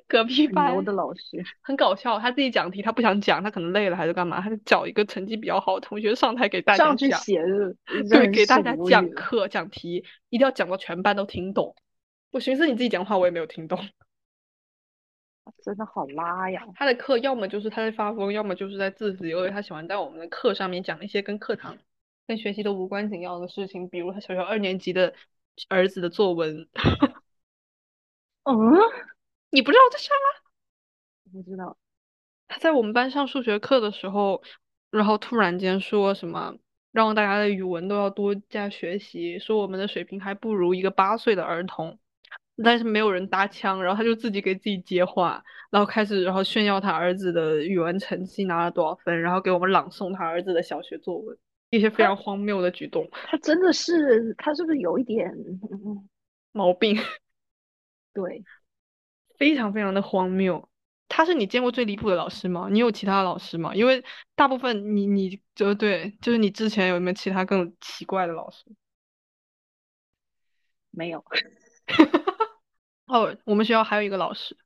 [0.07, 2.19] 隔壁班的老师，很搞笑。
[2.19, 7.21] 他自己讲题，他不想讲，他可能累了还是干嘛，他就找一个成绩比较好的同学上台给大家讲，
[8.09, 11.75] 对，给大家讲课讲题，一定要讲到全班都听懂。
[12.31, 13.79] 我寻思你自己讲话，我也没有听懂。
[15.63, 16.67] 真的好拉呀！
[16.75, 21.77] 他的课要么就是他在发疯，要么就是在自习，因为他喜欢在我们的课上面讲一些跟课堂、
[22.27, 25.13] 跟学习都无关紧要的事情，比如他小学二年级的
[25.69, 26.67] 儿子的作文。
[28.43, 28.53] 嗯，
[29.49, 31.33] 你不知道这事吗？
[31.33, 31.77] 不知道。
[32.47, 34.41] 他在我们班上数学课的时候，
[34.89, 36.55] 然后突然间说什么，
[36.91, 41.99] 让大家的语文都要多加学习，说我们的水平还不如一个八岁的儿童。
[42.63, 51.37] 但是没有人搭腔，然后他就自己给自己接话，然后开始然后炫耀他儿子的语文成绩拿了多少分，然后给我们朗诵他儿子的小学作文，
[51.69, 53.09] 一些非常荒谬的举动。
[53.11, 55.33] 他真的是，他是不是有一点
[56.51, 56.95] 毛病？
[58.13, 58.43] 对，
[59.37, 60.67] 非常非常的荒谬。
[61.09, 62.67] 他是你见过最离谱的老师吗？
[62.69, 63.73] 你有其他老师吗？
[63.73, 64.03] 因为
[64.35, 68.65] 大部分你你就对，就是你之前有没有其他更奇怪的老师？
[70.91, 71.23] 没有。
[73.07, 74.57] 哦，我们学校还有一个老师，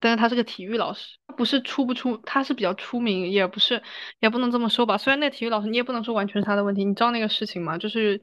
[0.00, 3.82] 但是他是个体育老师，他不是出不出，他是比较出名，也不是，
[4.18, 4.98] 也不能这么说吧。
[4.98, 6.84] 虽然那体育老师，你也不能说完全是他的问题。
[6.84, 7.78] 你知道那个事情吗？
[7.78, 8.22] 就是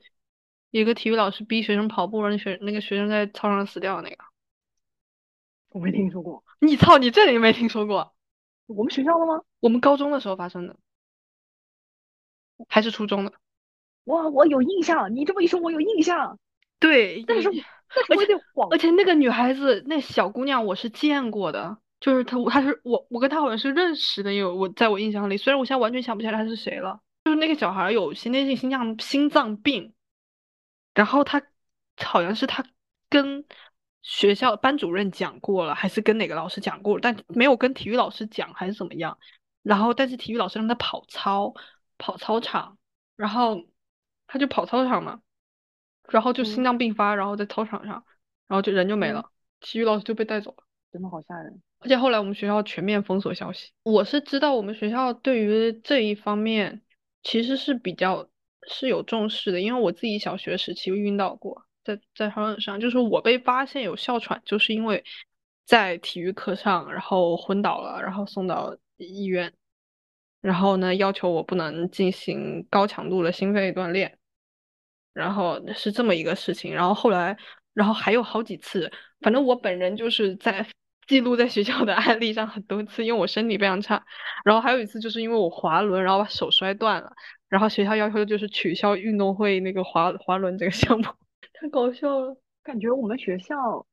[0.72, 4.18] 一个体育老师逼学生跑步，让学那个学生在操场上死掉那个。
[5.70, 6.44] 我没听说过。
[6.60, 8.16] 你操，你这里没听说过？
[8.66, 9.44] 我们学校的吗？
[9.60, 10.76] 我们高中的时候发生的，
[12.68, 13.34] 还是初中的？
[14.04, 15.16] 我，我有印象。
[15.16, 16.40] 你这么一说，我有印象。
[16.80, 17.50] 对，但是。
[18.10, 18.34] 而且
[18.70, 27.00] 而且那个女孩子，那小姑娘我是见过的，就是她，她是我，我跟她好像是认识的，有我在我印象里，虽然我现在完全想不起来她是谁了。
[27.24, 29.94] 就是那个小孩有先天性心脏心脏病，
[30.94, 31.42] 然后她
[32.04, 32.66] 好像是她
[33.10, 33.46] 跟
[34.04, 39.18] 学校班主任讲过了，还是跟哪个老师讲过，但没有跟体育老师讲，还是怎么样。
[39.64, 41.54] 然后但是体育老师让他跑操，
[41.98, 42.78] 跑操场，
[43.16, 43.66] 然后
[44.28, 45.22] 他就跑操场嘛。
[46.12, 48.04] 然后就心脏病发，然后在操场上，
[48.48, 51.62] 然后就人就没了，体育老师就被带走了，真的好吓人。
[51.80, 53.72] 而且后来我们学校全面封锁消息。
[53.84, 56.82] 我是知道我们学校对于这一方面
[57.22, 58.28] 其实是比较
[58.68, 65.04] 是有重视的，因为我自己小学时期晕倒过，在在操场上，就是我被发现有哮喘，就是因为
[65.66, 69.54] 在体育课上，然后昏倒了，然后送到医院。
[70.40, 74.18] 然后呢要求我不能进行高强度的心肺锻炼，
[75.18, 76.74] 然后是这么一个事情。
[76.74, 77.36] 然后后来，
[77.74, 78.92] 然后还有好几次，
[79.22, 80.66] 反正我本人就是在
[81.08, 84.04] 记录在学校的案例上很多次，因为我身体非常差。
[84.46, 87.12] 然后还有一次就是因为我滑轮，然后把手摔断了，
[87.50, 91.06] 然后学校要求就是取消运动会那个滑滑轮这个项目，
[91.54, 92.38] 太搞笑了。
[92.64, 93.86] 感觉我们学校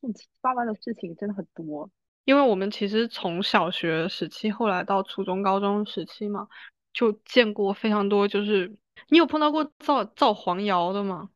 [0.00, 1.88] 这种七七八八的事情真的很多。
[2.24, 6.48] 因为我们其实从小学时期，后来到初中、高中时期嘛，
[6.92, 8.26] 就见过非常多。
[8.26, 8.74] 就是
[9.08, 11.30] 你有碰到过造造黄谣的吗？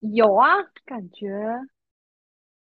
[0.00, 0.48] 有啊，
[0.84, 1.60] 感觉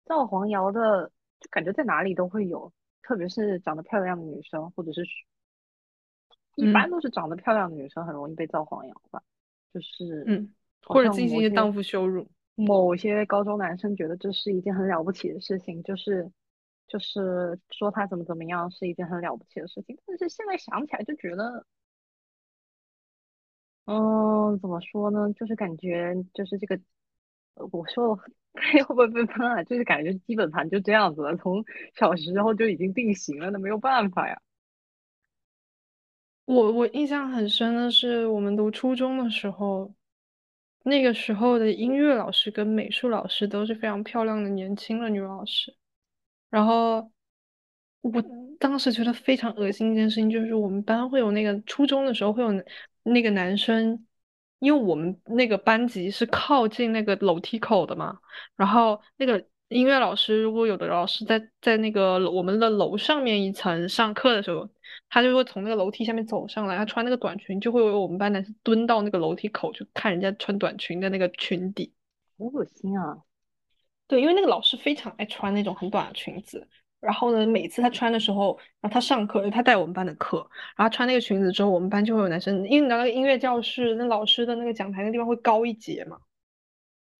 [0.05, 2.71] 造黄谣的，就感觉在哪里都会有，
[3.01, 5.03] 特别是长得漂亮的女生，或者是
[6.55, 9.21] 一般都是长得漂亮的女生很容易被造黄谣吧，
[9.73, 12.27] 就是嗯，或者进行一些荡妇羞辱。
[12.55, 16.31] 某些高中男生觉得这是一件很了不起的事情，就是。
[16.89, 21.65] 就是说他怎么怎么样是一件很了不起的事情，但是现在想起来就觉得，
[23.87, 25.31] 嗯，怎么说呢？
[25.33, 26.77] 就是感觉就是这个，
[27.71, 28.15] 我说了
[28.83, 29.63] 会不会被喷啊？
[29.63, 31.63] 就是感觉基本盘就这样子了，从
[31.95, 34.41] 小时候就已经定型了，那没有办法呀。
[36.45, 39.93] 我我印象很深的是，我们读初中的时候，
[40.83, 45.75] 那个时候的音乐老师跟美术老师都是非常漂亮的年轻的女老师。
[46.49, 47.11] 然后
[48.01, 48.11] 我
[48.59, 52.51] 当时觉得非常恶心一件事情，就是我们班会有那个初中的时候会有
[53.11, 54.05] 那个男生，
[54.59, 58.19] 因为我们那个班级是靠近那个楼梯口的嘛，
[58.55, 64.69] 然后那个音乐老师如果有的老师在在那个我们的楼上面一层上课的时候，
[65.09, 71.93] 他就会从那个楼梯下面走上来，他穿那个短裙，就会有我们班男生蹲到那个楼梯口去看人家穿短裙的那个裙底，
[72.37, 73.17] 好恶心啊！
[74.07, 76.65] 对，因为那个老师非常爱穿那种很短的裙子，
[76.99, 86.17] 然后呢，每次他穿的时候，然后他上课，他带我们班的课，然后穿那个裙子之后，我们班就会有男生，因为你知道那个音乐教室，那老师的那个讲台那地方会高一截嘛，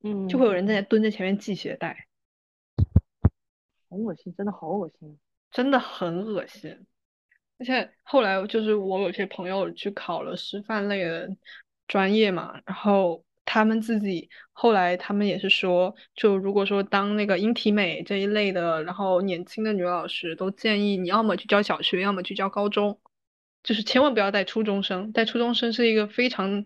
[0.04, 2.08] 嗯，就会有人在那蹲在前面系鞋带，
[3.90, 5.20] 好恶心，真的好恶心，
[5.52, 6.86] 真的很恶心。
[7.60, 11.30] 而且后来就是我有些朋友去考了师范类的
[11.88, 13.24] 专业嘛，然后。
[13.50, 23.00] 他们自己后来，他们也是说，就如果说当那个英体美这一类的，然后年轻的女老师都建议你要么去教小学，要么去教高中，
[23.64, 26.66] 就是千万不要带初中生，带初中生是一个非常，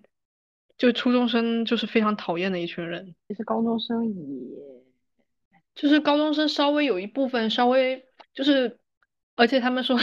[0.76, 3.14] 就初中生就是非常讨厌的一群人。
[3.28, 4.24] 其实高中生也，
[5.76, 8.04] 就是高中生稍微有一部分稍微
[8.34, 8.80] 就是，
[9.36, 9.96] 而且他们说，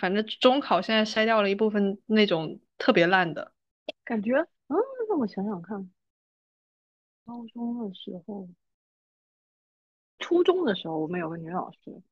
[0.00, 3.50] 反正中考现在筛掉了一部分那种特别烂的，
[4.04, 4.36] 感觉，
[4.68, 4.76] 嗯，
[5.08, 5.90] 让我想想看。
[7.30, 8.48] 高中的时候，
[10.18, 12.02] 初中的时候，我们有个女老师，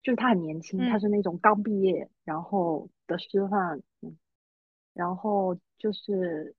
[0.00, 3.82] 就是她很年轻，她是那种刚毕业然后的师范，
[4.92, 6.54] 然后就是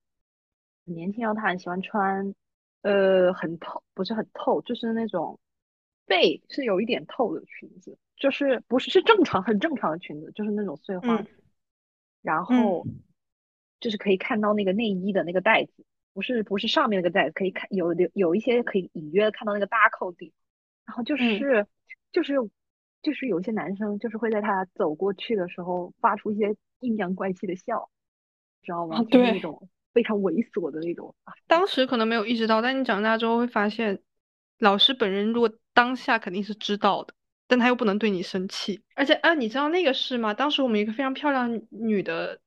[0.85, 2.35] 很年轻，然后她很喜欢穿，
[2.81, 5.39] 呃，很透，不是很透，就是那种
[6.05, 11.25] 背是有一点透的裙子，就是不是是正常很正常的裙子，就是那种碎花，
[12.21, 12.85] 然后
[13.79, 15.85] 就是可以看到那个内衣的那个带子。
[16.13, 20.33] 不是不是上面那个袋子可以看有有有一些可以隐约看到那个搭扣地，
[20.85, 21.67] 然后就是
[22.11, 22.35] 就是
[23.01, 27.89] 就是有一些男生就是会在他走过去的时候发出一些阴阳怪气的笑，
[28.61, 29.03] 知道吗？
[29.03, 31.15] 就是那种非常猥琐的那种。
[31.47, 34.01] 当时可能没有意识到，但你长大之后会发现，
[34.57, 37.13] 老师本人如果当下肯定是知道的，
[37.47, 38.83] 但他又不能对你生气。
[38.95, 40.33] 而且啊，你知道那个是吗？
[40.33, 42.41] 当时我们一个非常漂亮女的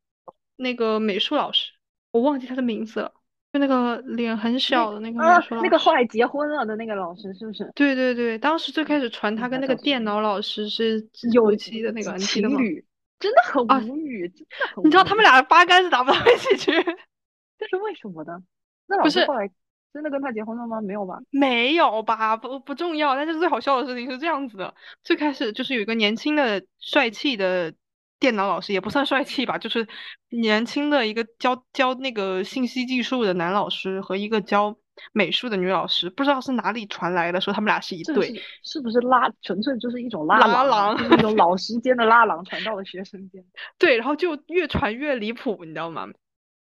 [0.57, 1.73] 那个美术老师，
[2.11, 3.15] 我忘记她的名字了。
[3.53, 5.21] 就那个脸很小的那个
[5.63, 7.71] 那个后来结婚了的那个老师是不是？
[7.75, 12.83] 对对对，当时最开始传他跟那个电脑老师是有期的那个情侣，
[13.21, 14.85] 真的很无语，真的很。
[14.87, 16.73] 你知道他们俩八竿子打不到一起去，
[17.59, 18.43] 这是为什么呢？
[18.87, 19.47] 那老师后来
[19.93, 20.81] 真的跟他结婚了吗？
[20.81, 21.19] 没有吧？
[21.29, 22.35] 没有吧？
[22.39, 24.75] 不不重要，但是最好笑的事情是这样子的：
[25.05, 27.75] 最开始就是有一个年轻的帅气的。
[28.23, 29.89] 电脑老师也不算帅气吧，就是
[30.29, 34.77] 年轻的一个教教那个信息技术的男老师和一个教
[35.13, 43.45] 美术的女老师，不知道是哪里传来的，说他们俩是一对，是不是拉纯粹就是一种拉郎，就是一种 老师间的拉郎传到了学生间。
[43.77, 46.07] 对，然后就越传越离谱，你知道吗？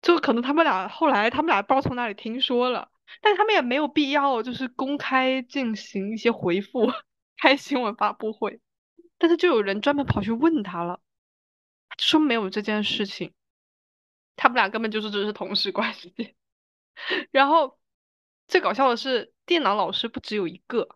[0.03, 2.89] 就可能他们俩后来他们俩不知道从哪里听说了，
[3.23, 6.93] 但是他们也没有必要就是公开进行一些回复，
[7.41, 8.61] 开新闻发布会，
[9.17, 11.01] 但是就有人专门跑去问他了。
[11.99, 13.35] 说没有这件事情，
[14.37, 16.37] 他们俩根本就是只是同事关系。
[17.31, 17.79] 然后
[18.47, 20.89] 最搞笑的是，电脑老师不只有一个，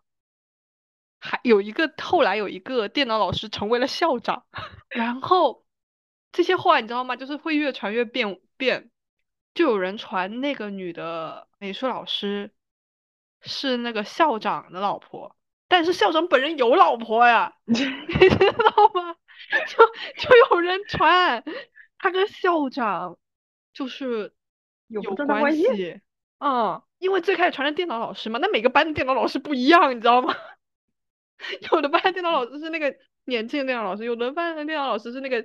[1.20, 4.46] 还有一个后来有一个电脑老师成为了校长。
[4.88, 5.64] 然后
[6.32, 7.16] 这些话你知道吗？
[7.16, 8.90] 就是会越传越变变，
[9.54, 12.52] 就有人传那个女的美术老师
[13.40, 15.36] 是那个校长的老婆，
[15.68, 19.16] 但是校长本人有老婆呀， 你知道吗？
[19.66, 19.86] 就
[20.16, 21.42] 就有人传
[21.98, 23.18] 他跟校长
[23.72, 24.32] 就是
[24.88, 26.00] 有关系系，
[26.38, 30.34] 嗯，因为最开始传的电脑老师嘛，那每个班的电脑老师不一样，你知道吗？
[31.72, 35.44] 有的班的电脑老师是那个年轻的电脑老师，有的班的电脑老师是那个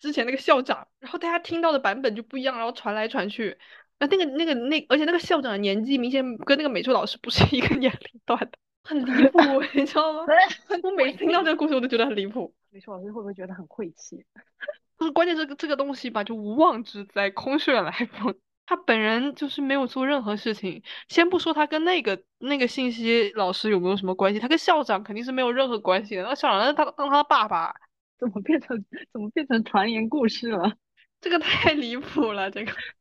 [0.00, 3.58] 之前那个校长，然后大家听到的版本就不一样，然后传来传去。
[3.98, 9.38] 那那个那个那，而且那个校长的年纪明显跟那个美术老师不是一个 年龄段的，很离谱，
[9.74, 10.24] 你知道吗？
[10.82, 12.52] 我每次听到这个故事，我都觉得很离谱。
[12.70, 14.24] 美术老师会不会觉得很晦气？
[14.98, 18.34] 就是，关键这个这个东西吧，就无妄之灾，空穴来风。
[18.64, 26.22] 他本人就是没有做任何事情，先不说他跟那个那个信息老师有没有什么关系，他跟校长肯定是没有任何关系的。
[26.22, 27.74] 那校长是他当他的爸爸，
[28.18, 30.72] 怎么变成怎么变成传言故事了？
[31.20, 32.72] 这个太离谱了，这个。